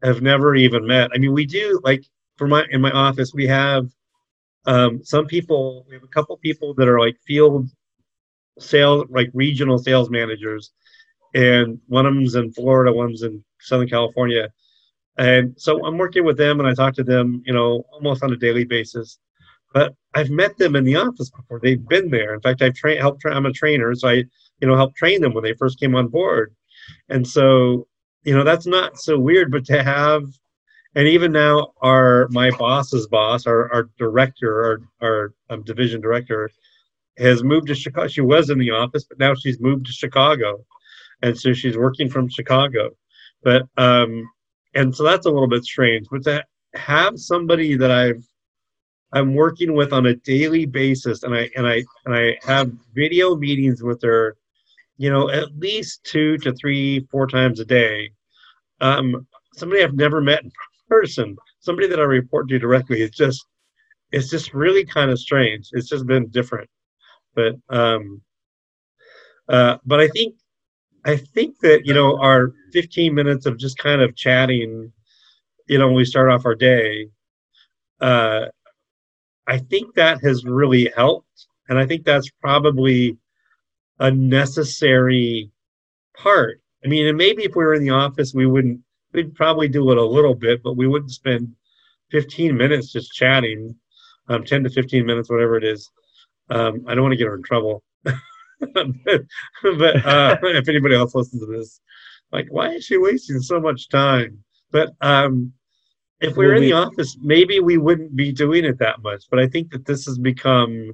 [0.05, 1.12] have never even met.
[1.13, 2.03] I mean, we do like
[2.38, 3.88] for my in my office, we have
[4.65, 5.86] um, some people.
[5.88, 7.69] We have a couple people that are like field
[8.60, 10.71] sales, like regional sales managers,
[11.36, 14.50] and one of them's in Florida, one's in Southern California.
[15.17, 18.34] And so I'm working with them, and I talk to them, you know, almost on
[18.34, 19.19] a daily basis.
[19.74, 21.60] But I've met them in the office before.
[21.62, 22.34] They've been there.
[22.34, 23.21] In fact, I've trained, helped.
[23.21, 24.13] Tra- I'm a trainer, so I,
[24.62, 26.56] you know, helped train them when they first came on board.
[27.10, 27.88] And so,
[28.24, 29.52] you know, that's not so weird.
[29.52, 30.24] But to have,
[30.95, 36.50] and even now, our my boss's boss, our our director, our our um, division director,
[37.17, 38.08] has moved to Chicago.
[38.08, 40.65] She was in the office, but now she's moved to Chicago,
[41.21, 42.91] and so she's working from Chicago.
[43.43, 44.30] But um,
[44.73, 46.08] and so that's a little bit strange.
[46.12, 46.43] But to
[46.75, 48.23] have somebody that I've
[49.13, 53.36] I'm working with on a daily basis, and I and I and I have video
[53.36, 54.36] meetings with her,
[54.97, 58.12] you know, at least two to three, four times a day.
[58.82, 60.51] Um, somebody I've never met in
[60.89, 63.01] person, somebody that I report to directly.
[63.01, 63.45] It's just,
[64.12, 65.69] it's just really kind of strange.
[65.71, 66.69] It's just been different,
[67.36, 68.21] but um,
[69.47, 70.36] uh, but I think
[71.06, 74.91] I think that you know our 15 minutes of just kind of chatting,
[75.68, 77.08] you know, when we start off our day,
[78.02, 78.46] uh,
[79.48, 81.48] I think that has really helped.
[81.70, 83.18] And I think that's probably
[84.00, 85.52] a necessary
[86.18, 86.62] part.
[86.84, 88.82] I mean, and maybe if we were in the office, we wouldn't,
[89.13, 91.54] we'd probably do it a little bit, but we wouldn't spend
[92.12, 93.76] 15 minutes just chatting,
[94.30, 95.89] um, 10 to 15 minutes, whatever it is.
[96.50, 97.84] Um, I don't want to get her in trouble.
[98.60, 98.88] but,
[99.63, 101.82] but uh, if anybody else listens to this,
[102.32, 104.44] like, why is she wasting so much time?
[104.72, 105.54] But um,
[106.22, 109.26] if we were in the office, maybe we wouldn't be doing it that much.
[109.30, 110.91] But I think that this has become,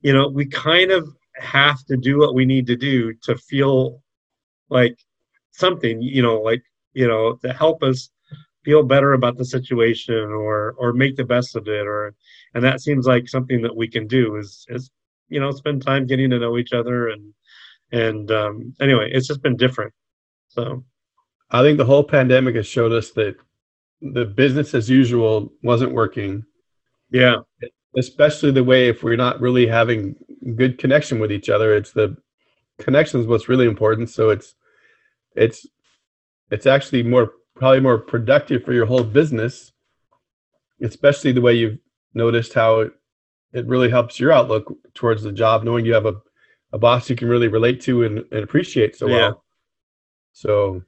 [0.00, 4.02] you know, we kind of have to do what we need to do to feel
[4.70, 4.98] like
[5.50, 8.10] something, you know, like, you know, to help us
[8.64, 12.14] feel better about the situation or or make the best of it or
[12.54, 14.90] and that seems like something that we can do is is
[15.28, 17.32] you know spend time getting to know each other and
[17.92, 19.92] and um anyway it's just been different
[20.48, 20.84] so
[21.50, 23.36] i think the whole pandemic has showed us that
[24.00, 26.44] the business as usual wasn't working.
[27.10, 27.36] Yeah.
[27.96, 30.14] Especially the way if we're not really having
[30.56, 32.16] good connection with each other, it's the
[32.78, 34.10] connections what's really important.
[34.10, 34.54] So it's
[35.34, 35.66] it's
[36.50, 39.72] it's actually more probably more productive for your whole business,
[40.82, 41.78] especially the way you've
[42.14, 42.90] noticed how
[43.52, 46.14] it, really helps your outlook towards the job, knowing you have a,
[46.72, 49.16] a boss you can really relate to and, and appreciate so yeah.
[49.16, 49.44] well.
[50.32, 50.82] So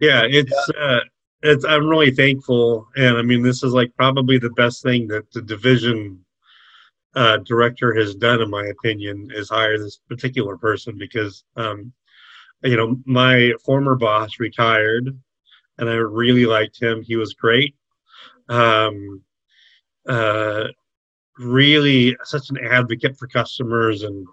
[0.00, 0.84] yeah, it's yeah.
[0.84, 1.00] uh
[1.42, 5.30] it's I'm really thankful, and I mean this is like probably the best thing that
[5.32, 6.24] the division
[7.14, 11.92] uh, director has done, in my opinion, is hire this particular person because um,
[12.62, 15.08] you know my former boss retired,
[15.78, 17.02] and I really liked him.
[17.02, 17.74] He was great.
[18.48, 19.22] Um,
[20.08, 20.68] uh,
[21.42, 24.26] really such an advocate for customers and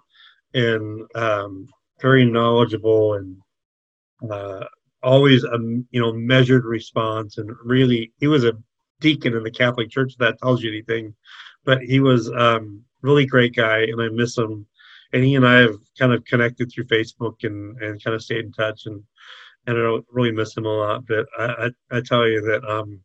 [0.54, 1.68] and um,
[2.00, 3.36] very knowledgeable and
[4.30, 4.64] uh,
[5.02, 5.58] always a
[5.90, 8.56] you know measured response and really he was a
[9.00, 10.14] deacon in the Catholic Church.
[10.18, 11.14] That tells you anything,
[11.64, 14.66] but he was um, really great guy, and I miss him.
[15.12, 18.44] And he and I have kind of connected through Facebook and and kind of stayed
[18.44, 19.02] in touch, and
[19.66, 21.06] and I really miss him a lot.
[21.06, 21.44] But I
[21.92, 23.00] I, I tell you that um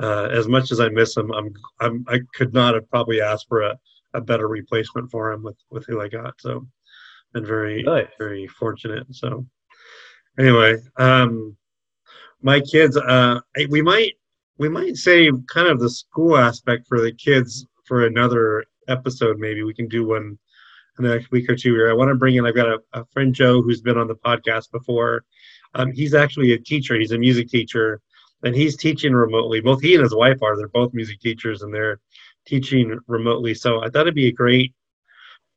[0.00, 3.46] uh, as much as I miss him, I'm, I'm I could not have probably asked
[3.48, 3.78] for a,
[4.14, 6.40] a better replacement for him with with who I got.
[6.40, 6.66] So,
[7.32, 8.08] been very nice.
[8.18, 9.06] very fortunate.
[9.10, 9.46] So,
[10.38, 11.56] anyway, um,
[12.42, 14.14] my kids, uh, we might
[14.58, 19.38] we might save kind of the school aspect for the kids for another episode.
[19.38, 20.38] Maybe we can do one
[20.98, 21.90] in the next week or two here.
[21.90, 22.46] I want to bring in.
[22.46, 25.24] I've got a, a friend Joe who's been on the podcast before.
[25.74, 26.98] Um, he's actually a teacher.
[26.98, 28.00] He's a music teacher
[28.42, 29.60] and he's teaching remotely.
[29.60, 30.56] Both he and his wife are.
[30.56, 32.00] They're both music teachers, and they're
[32.46, 33.54] teaching remotely.
[33.54, 34.74] So I thought it'd be a great,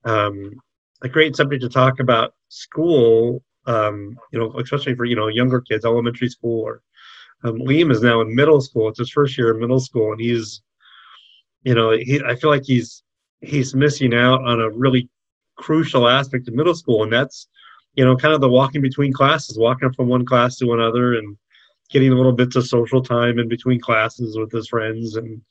[0.03, 0.51] um,
[1.01, 3.43] a great subject to talk about school.
[3.65, 6.61] Um, you know, especially for you know younger kids, elementary school.
[6.61, 6.81] Or
[7.43, 8.89] um, Liam is now in middle school.
[8.89, 10.61] It's his first year in middle school, and he's,
[11.63, 12.21] you know, he.
[12.25, 13.03] I feel like he's
[13.41, 15.09] he's missing out on a really
[15.55, 17.47] crucial aspect of middle school, and that's,
[17.95, 21.37] you know, kind of the walking between classes, walking from one class to another, and
[21.93, 25.41] getting a little bits of social time in between classes with his friends and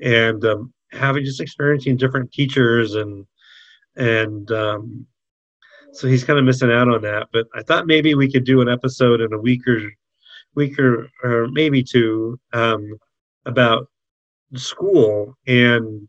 [0.00, 3.24] and um, having just experiencing different teachers and
[3.96, 5.06] and um,
[5.92, 7.28] so he's kind of missing out on that.
[7.32, 9.92] But I thought maybe we could do an episode in a week or
[10.56, 12.98] week or, or maybe two um,
[13.46, 13.88] about
[14.56, 16.08] school and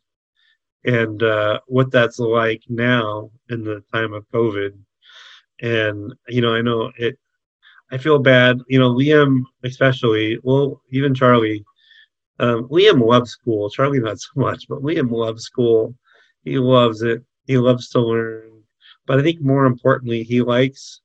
[0.83, 4.71] and uh, what that's like now in the time of COVID.
[5.61, 7.17] And you know, I know it
[7.91, 8.61] I feel bad.
[8.67, 10.39] You know, Liam especially.
[10.43, 11.63] Well, even Charlie.
[12.39, 13.69] Um, Liam loves school.
[13.69, 15.95] Charlie not so much, but Liam loves school.
[16.43, 17.23] He loves it.
[17.47, 18.63] He loves to learn.
[19.05, 21.01] But I think more importantly, he likes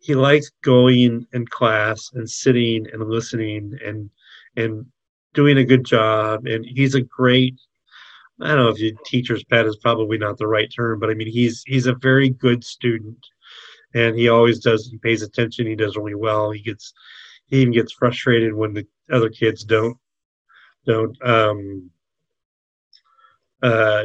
[0.00, 4.10] he likes going in class and sitting and listening and
[4.56, 4.86] and
[5.32, 6.46] doing a good job.
[6.46, 7.58] And he's a great
[8.40, 11.14] I don't know if you teacher's pet is probably not the right term, but I
[11.14, 13.24] mean he's he's a very good student
[13.94, 14.88] and he always does.
[14.90, 15.66] He pays attention.
[15.66, 16.50] He does really well.
[16.50, 16.92] He gets
[17.46, 19.96] he even gets frustrated when the other kids don't
[20.86, 21.90] don't um
[23.62, 24.04] uh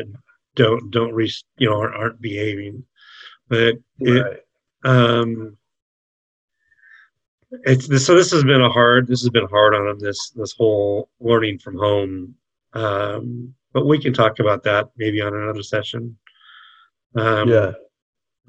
[0.55, 2.83] don't don't re you know aren't, aren't behaving
[3.47, 4.39] but it right.
[4.83, 5.57] um
[7.63, 10.29] it's this so this has been a hard this has been hard on him this
[10.31, 12.35] this whole learning from home
[12.73, 16.15] um but we can talk about that maybe on another session
[17.15, 17.71] um yeah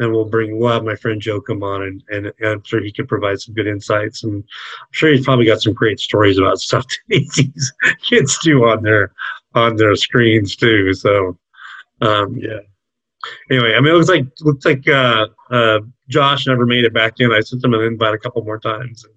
[0.00, 2.82] and we'll bring we'll have my friend Joe come on and, and, and I'm sure
[2.82, 6.38] he can provide some good insights and I'm sure he's probably got some great stories
[6.38, 7.72] about stuff that these
[8.02, 9.12] kids do on their
[9.54, 10.92] on their screens too.
[10.94, 11.38] So
[12.00, 12.60] um, yeah.
[13.50, 17.14] Anyway, I mean it looks like looks like uh, uh, Josh never made it back
[17.18, 17.30] in.
[17.30, 19.04] I sent him an invite a couple more times.
[19.04, 19.14] And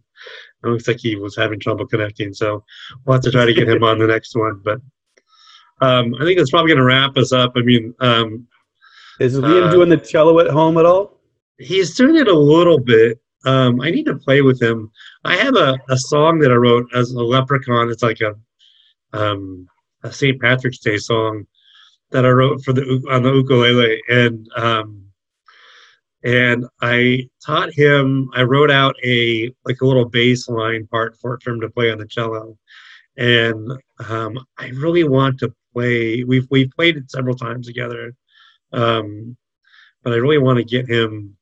[0.64, 2.64] it looks like he was having trouble connecting, so
[3.06, 4.62] we'll have to try to get him on the next one.
[4.64, 4.80] But
[5.82, 7.54] um, I think that's probably going to wrap us up.
[7.56, 8.48] I mean, um,
[9.24, 11.20] is Liam uh, doing the cello at home at all?
[11.58, 13.20] He's doing it a little bit.
[13.46, 14.92] Um, I need to play with him.
[15.24, 17.90] I have a, a song that I wrote as a leprechaun.
[17.90, 18.36] It's like a
[19.18, 19.68] um,
[20.04, 20.42] a St.
[20.42, 21.46] Patrick's Day song
[22.12, 25.06] that I wrote for the on the ukulele, and um,
[26.24, 28.30] and I taught him.
[28.36, 31.92] I wrote out a like a little bass line part for, for him to play
[31.92, 32.58] on the cello,
[33.18, 33.72] and
[34.10, 36.24] um, I really want to play.
[36.24, 38.14] We've we've played it several times together,
[38.74, 39.38] um,
[40.04, 41.38] but I really want to get him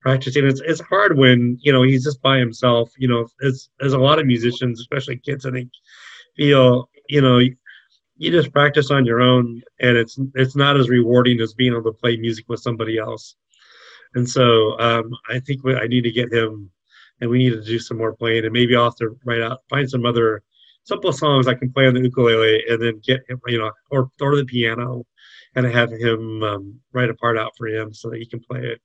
[0.00, 0.46] practicing.
[0.46, 2.90] It's it's hard when you know he's just by himself.
[2.98, 5.70] You know, as as a lot of musicians, especially kids, I think
[6.36, 11.40] feel you know you just practice on your own, and it's it's not as rewarding
[11.40, 13.36] as being able to play music with somebody else.
[14.14, 16.70] And so um, I think I need to get him,
[17.20, 19.60] and we need to do some more playing, and maybe I'll have to write out
[19.68, 20.42] find some other
[20.84, 24.10] simple songs I can play on the ukulele, and then get him, you know, or
[24.20, 25.06] or the piano,
[25.54, 28.40] kind of have him um, write a part out for him so that he can
[28.40, 28.80] play it,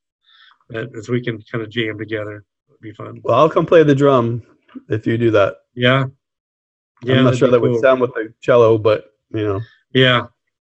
[0.70, 2.44] and, so we can kind of jam together.
[2.70, 3.22] It'd be fun.
[3.24, 4.44] Well, I'll come play the drum
[4.90, 5.58] if you do that.
[5.74, 6.06] Yeah,
[7.04, 7.16] yeah.
[7.16, 7.72] I'm not sure that cool.
[7.72, 9.62] would sound with the cello, but you know.
[9.94, 10.28] Yeah.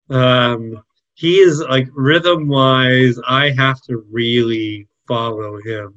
[0.10, 0.84] Um,
[1.16, 3.18] he is like rhythm wise.
[3.28, 5.94] I have to really follow him.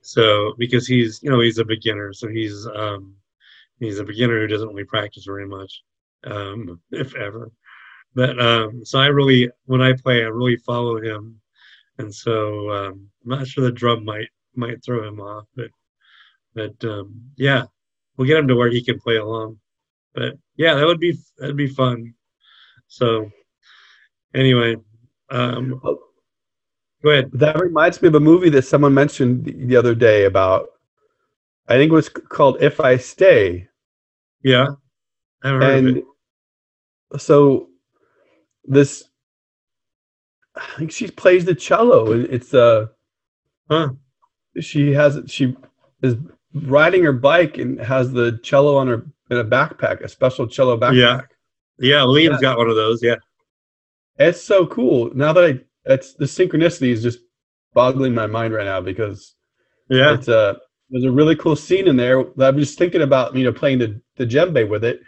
[0.00, 3.14] So because he's you know he's a beginner, so he's um,
[3.80, 5.82] he's a beginner who doesn't really practice very much,
[6.24, 7.50] um, if ever.
[8.16, 11.38] But um, so I really, when I play, I really follow him,
[11.98, 15.68] and so um, I'm not sure the drum might might throw him off, but
[16.54, 17.64] but um, yeah,
[18.16, 19.58] we'll get him to where he can play along.
[20.14, 22.14] But yeah, that would be that'd be fun.
[22.88, 23.30] So
[24.34, 24.76] anyway,
[25.28, 27.30] um, go ahead.
[27.34, 30.70] That reminds me of a movie that someone mentioned the other day about.
[31.68, 33.68] I think it was called If I Stay.
[34.42, 34.68] Yeah,
[35.42, 36.00] I remember.
[36.00, 37.68] and so
[38.66, 39.04] this
[40.54, 42.12] I think she plays the cello.
[42.12, 42.86] It's uh
[43.70, 43.90] huh.
[44.60, 45.56] she has she
[46.02, 46.16] is
[46.54, 50.78] riding her bike and has the cello on her in a backpack, a special cello
[50.78, 50.96] backpack.
[50.96, 51.20] Yeah.
[51.78, 52.40] Yeah, Liam's Yeah.
[52.40, 53.02] got one of those.
[53.02, 53.16] Yeah.
[54.18, 55.10] It's so cool.
[55.14, 57.18] Now that I, it's the synchronicity is just
[57.74, 59.34] boggling my mind right now because
[59.90, 60.14] Yeah.
[60.14, 60.56] it's a
[60.88, 63.78] there's a really cool scene in there that I'm just thinking about, you know, playing
[63.78, 65.00] the the djembe with it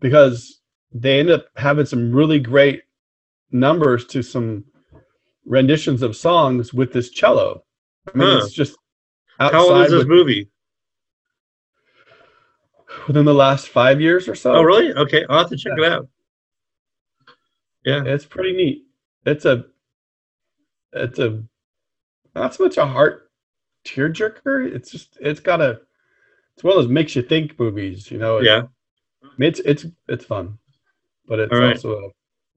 [0.00, 0.60] because
[0.92, 2.82] they end up having some really great
[3.52, 4.64] numbers to some
[5.46, 7.64] renditions of songs with this cello.
[8.12, 8.38] I mean, Huh.
[8.44, 8.76] it's just
[9.38, 10.48] How old is this with- movie?
[13.06, 14.52] within the last five years or so.
[14.52, 14.92] Oh, really?
[14.92, 15.24] Okay.
[15.28, 16.08] I'll have to check it out.
[17.84, 18.02] Yeah.
[18.04, 18.84] It's pretty neat.
[19.26, 19.66] It's a,
[20.92, 21.42] it's a,
[22.34, 23.30] not so much a heart
[23.84, 24.72] tearjerker.
[24.74, 25.80] It's just, it's got a,
[26.54, 28.10] it's one of those makes you think movies.
[28.10, 28.38] You know.
[28.38, 28.62] It- Yeah.
[29.38, 30.58] It's it's it's fun,
[31.26, 31.72] but it's right.
[31.74, 31.92] also.
[31.92, 32.08] A,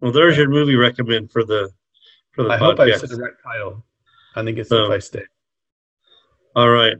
[0.04, 1.72] Well, there's your movie recommend for the
[2.34, 3.86] for the I hope I said the right title.
[4.36, 5.24] I think it's So- if I stay.
[6.58, 6.98] All right.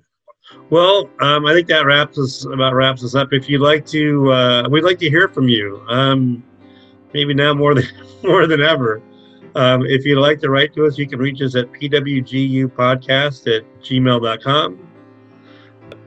[0.70, 3.34] Well, um, I think that wraps us about wraps us up.
[3.34, 5.84] If you'd like to, uh, we'd like to hear from you.
[5.90, 6.44] Um,
[7.14, 7.86] maybe now more than
[8.24, 9.02] more than ever.
[9.56, 13.82] Um, if you'd like to write to us, you can reach us at pwgupodcast at
[13.82, 14.88] gmail.com.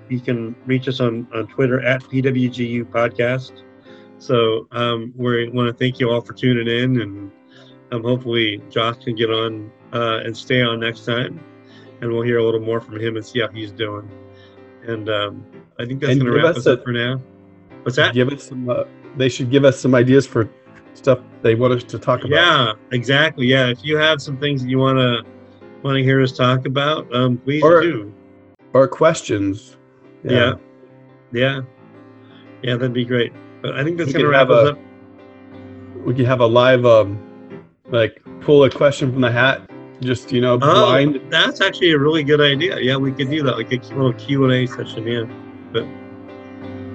[0.09, 3.63] You can reach us on, on Twitter at pwgu podcast.
[4.19, 7.31] So um, we want to thank you all for tuning in, and
[7.93, 11.41] um, hopefully Josh can get on uh, and stay on next time
[12.01, 14.09] and we'll hear a little more from him and see how he's doing.
[14.87, 15.45] And um,
[15.79, 17.21] I think that's going to wrap us us up for now.
[17.83, 18.15] What's that?
[18.15, 18.69] Give it some.
[18.69, 18.85] Uh,
[19.17, 20.49] they should give us some ideas for
[20.95, 22.37] stuff they want us to talk about.
[22.37, 23.47] Yeah, exactly.
[23.47, 25.25] Yeah, if you have some things that you want to
[25.83, 28.13] want to hear us talk about, um, please Or- do.
[28.73, 29.77] Or questions.
[30.23, 30.55] Yeah.
[31.33, 31.63] Yeah,
[32.63, 33.33] yeah, that'd be great.
[33.63, 34.79] But I think that's going to wrap us up.
[36.05, 37.19] We could have a live, um,
[37.89, 39.69] like pull a question from the hat.
[40.01, 41.21] Just you know, Oh, blind.
[41.31, 42.79] that's actually a really good idea.
[42.81, 45.07] Yeah, we could do that, like a little Q and A session.
[45.07, 45.25] Yeah,
[45.73, 45.85] but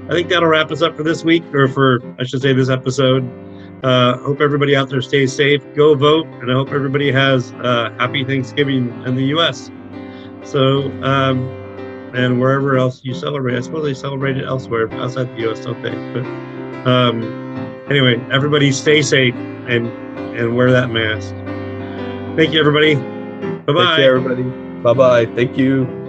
[0.08, 2.70] I think that'll wrap us up for this week, or for I should say this
[2.70, 3.28] episode.
[3.84, 5.64] Uh, hope everybody out there stays safe.
[5.76, 9.72] Go vote, and I hope everybody has uh, happy Thanksgiving in the U.S.
[10.44, 11.40] So, um,
[12.14, 15.82] and wherever else you celebrate, I suppose they celebrate it elsewhere outside the U.S., don't
[15.82, 15.92] they?
[16.14, 16.26] But
[16.90, 17.24] um,
[17.90, 19.88] anyway, everybody stay safe and
[20.38, 21.34] and wear that mask.
[22.38, 22.96] Thank you, everybody.
[23.66, 24.02] Bye bye.
[24.04, 24.44] everybody.
[24.82, 25.26] Bye bye.
[25.36, 26.01] Thank you.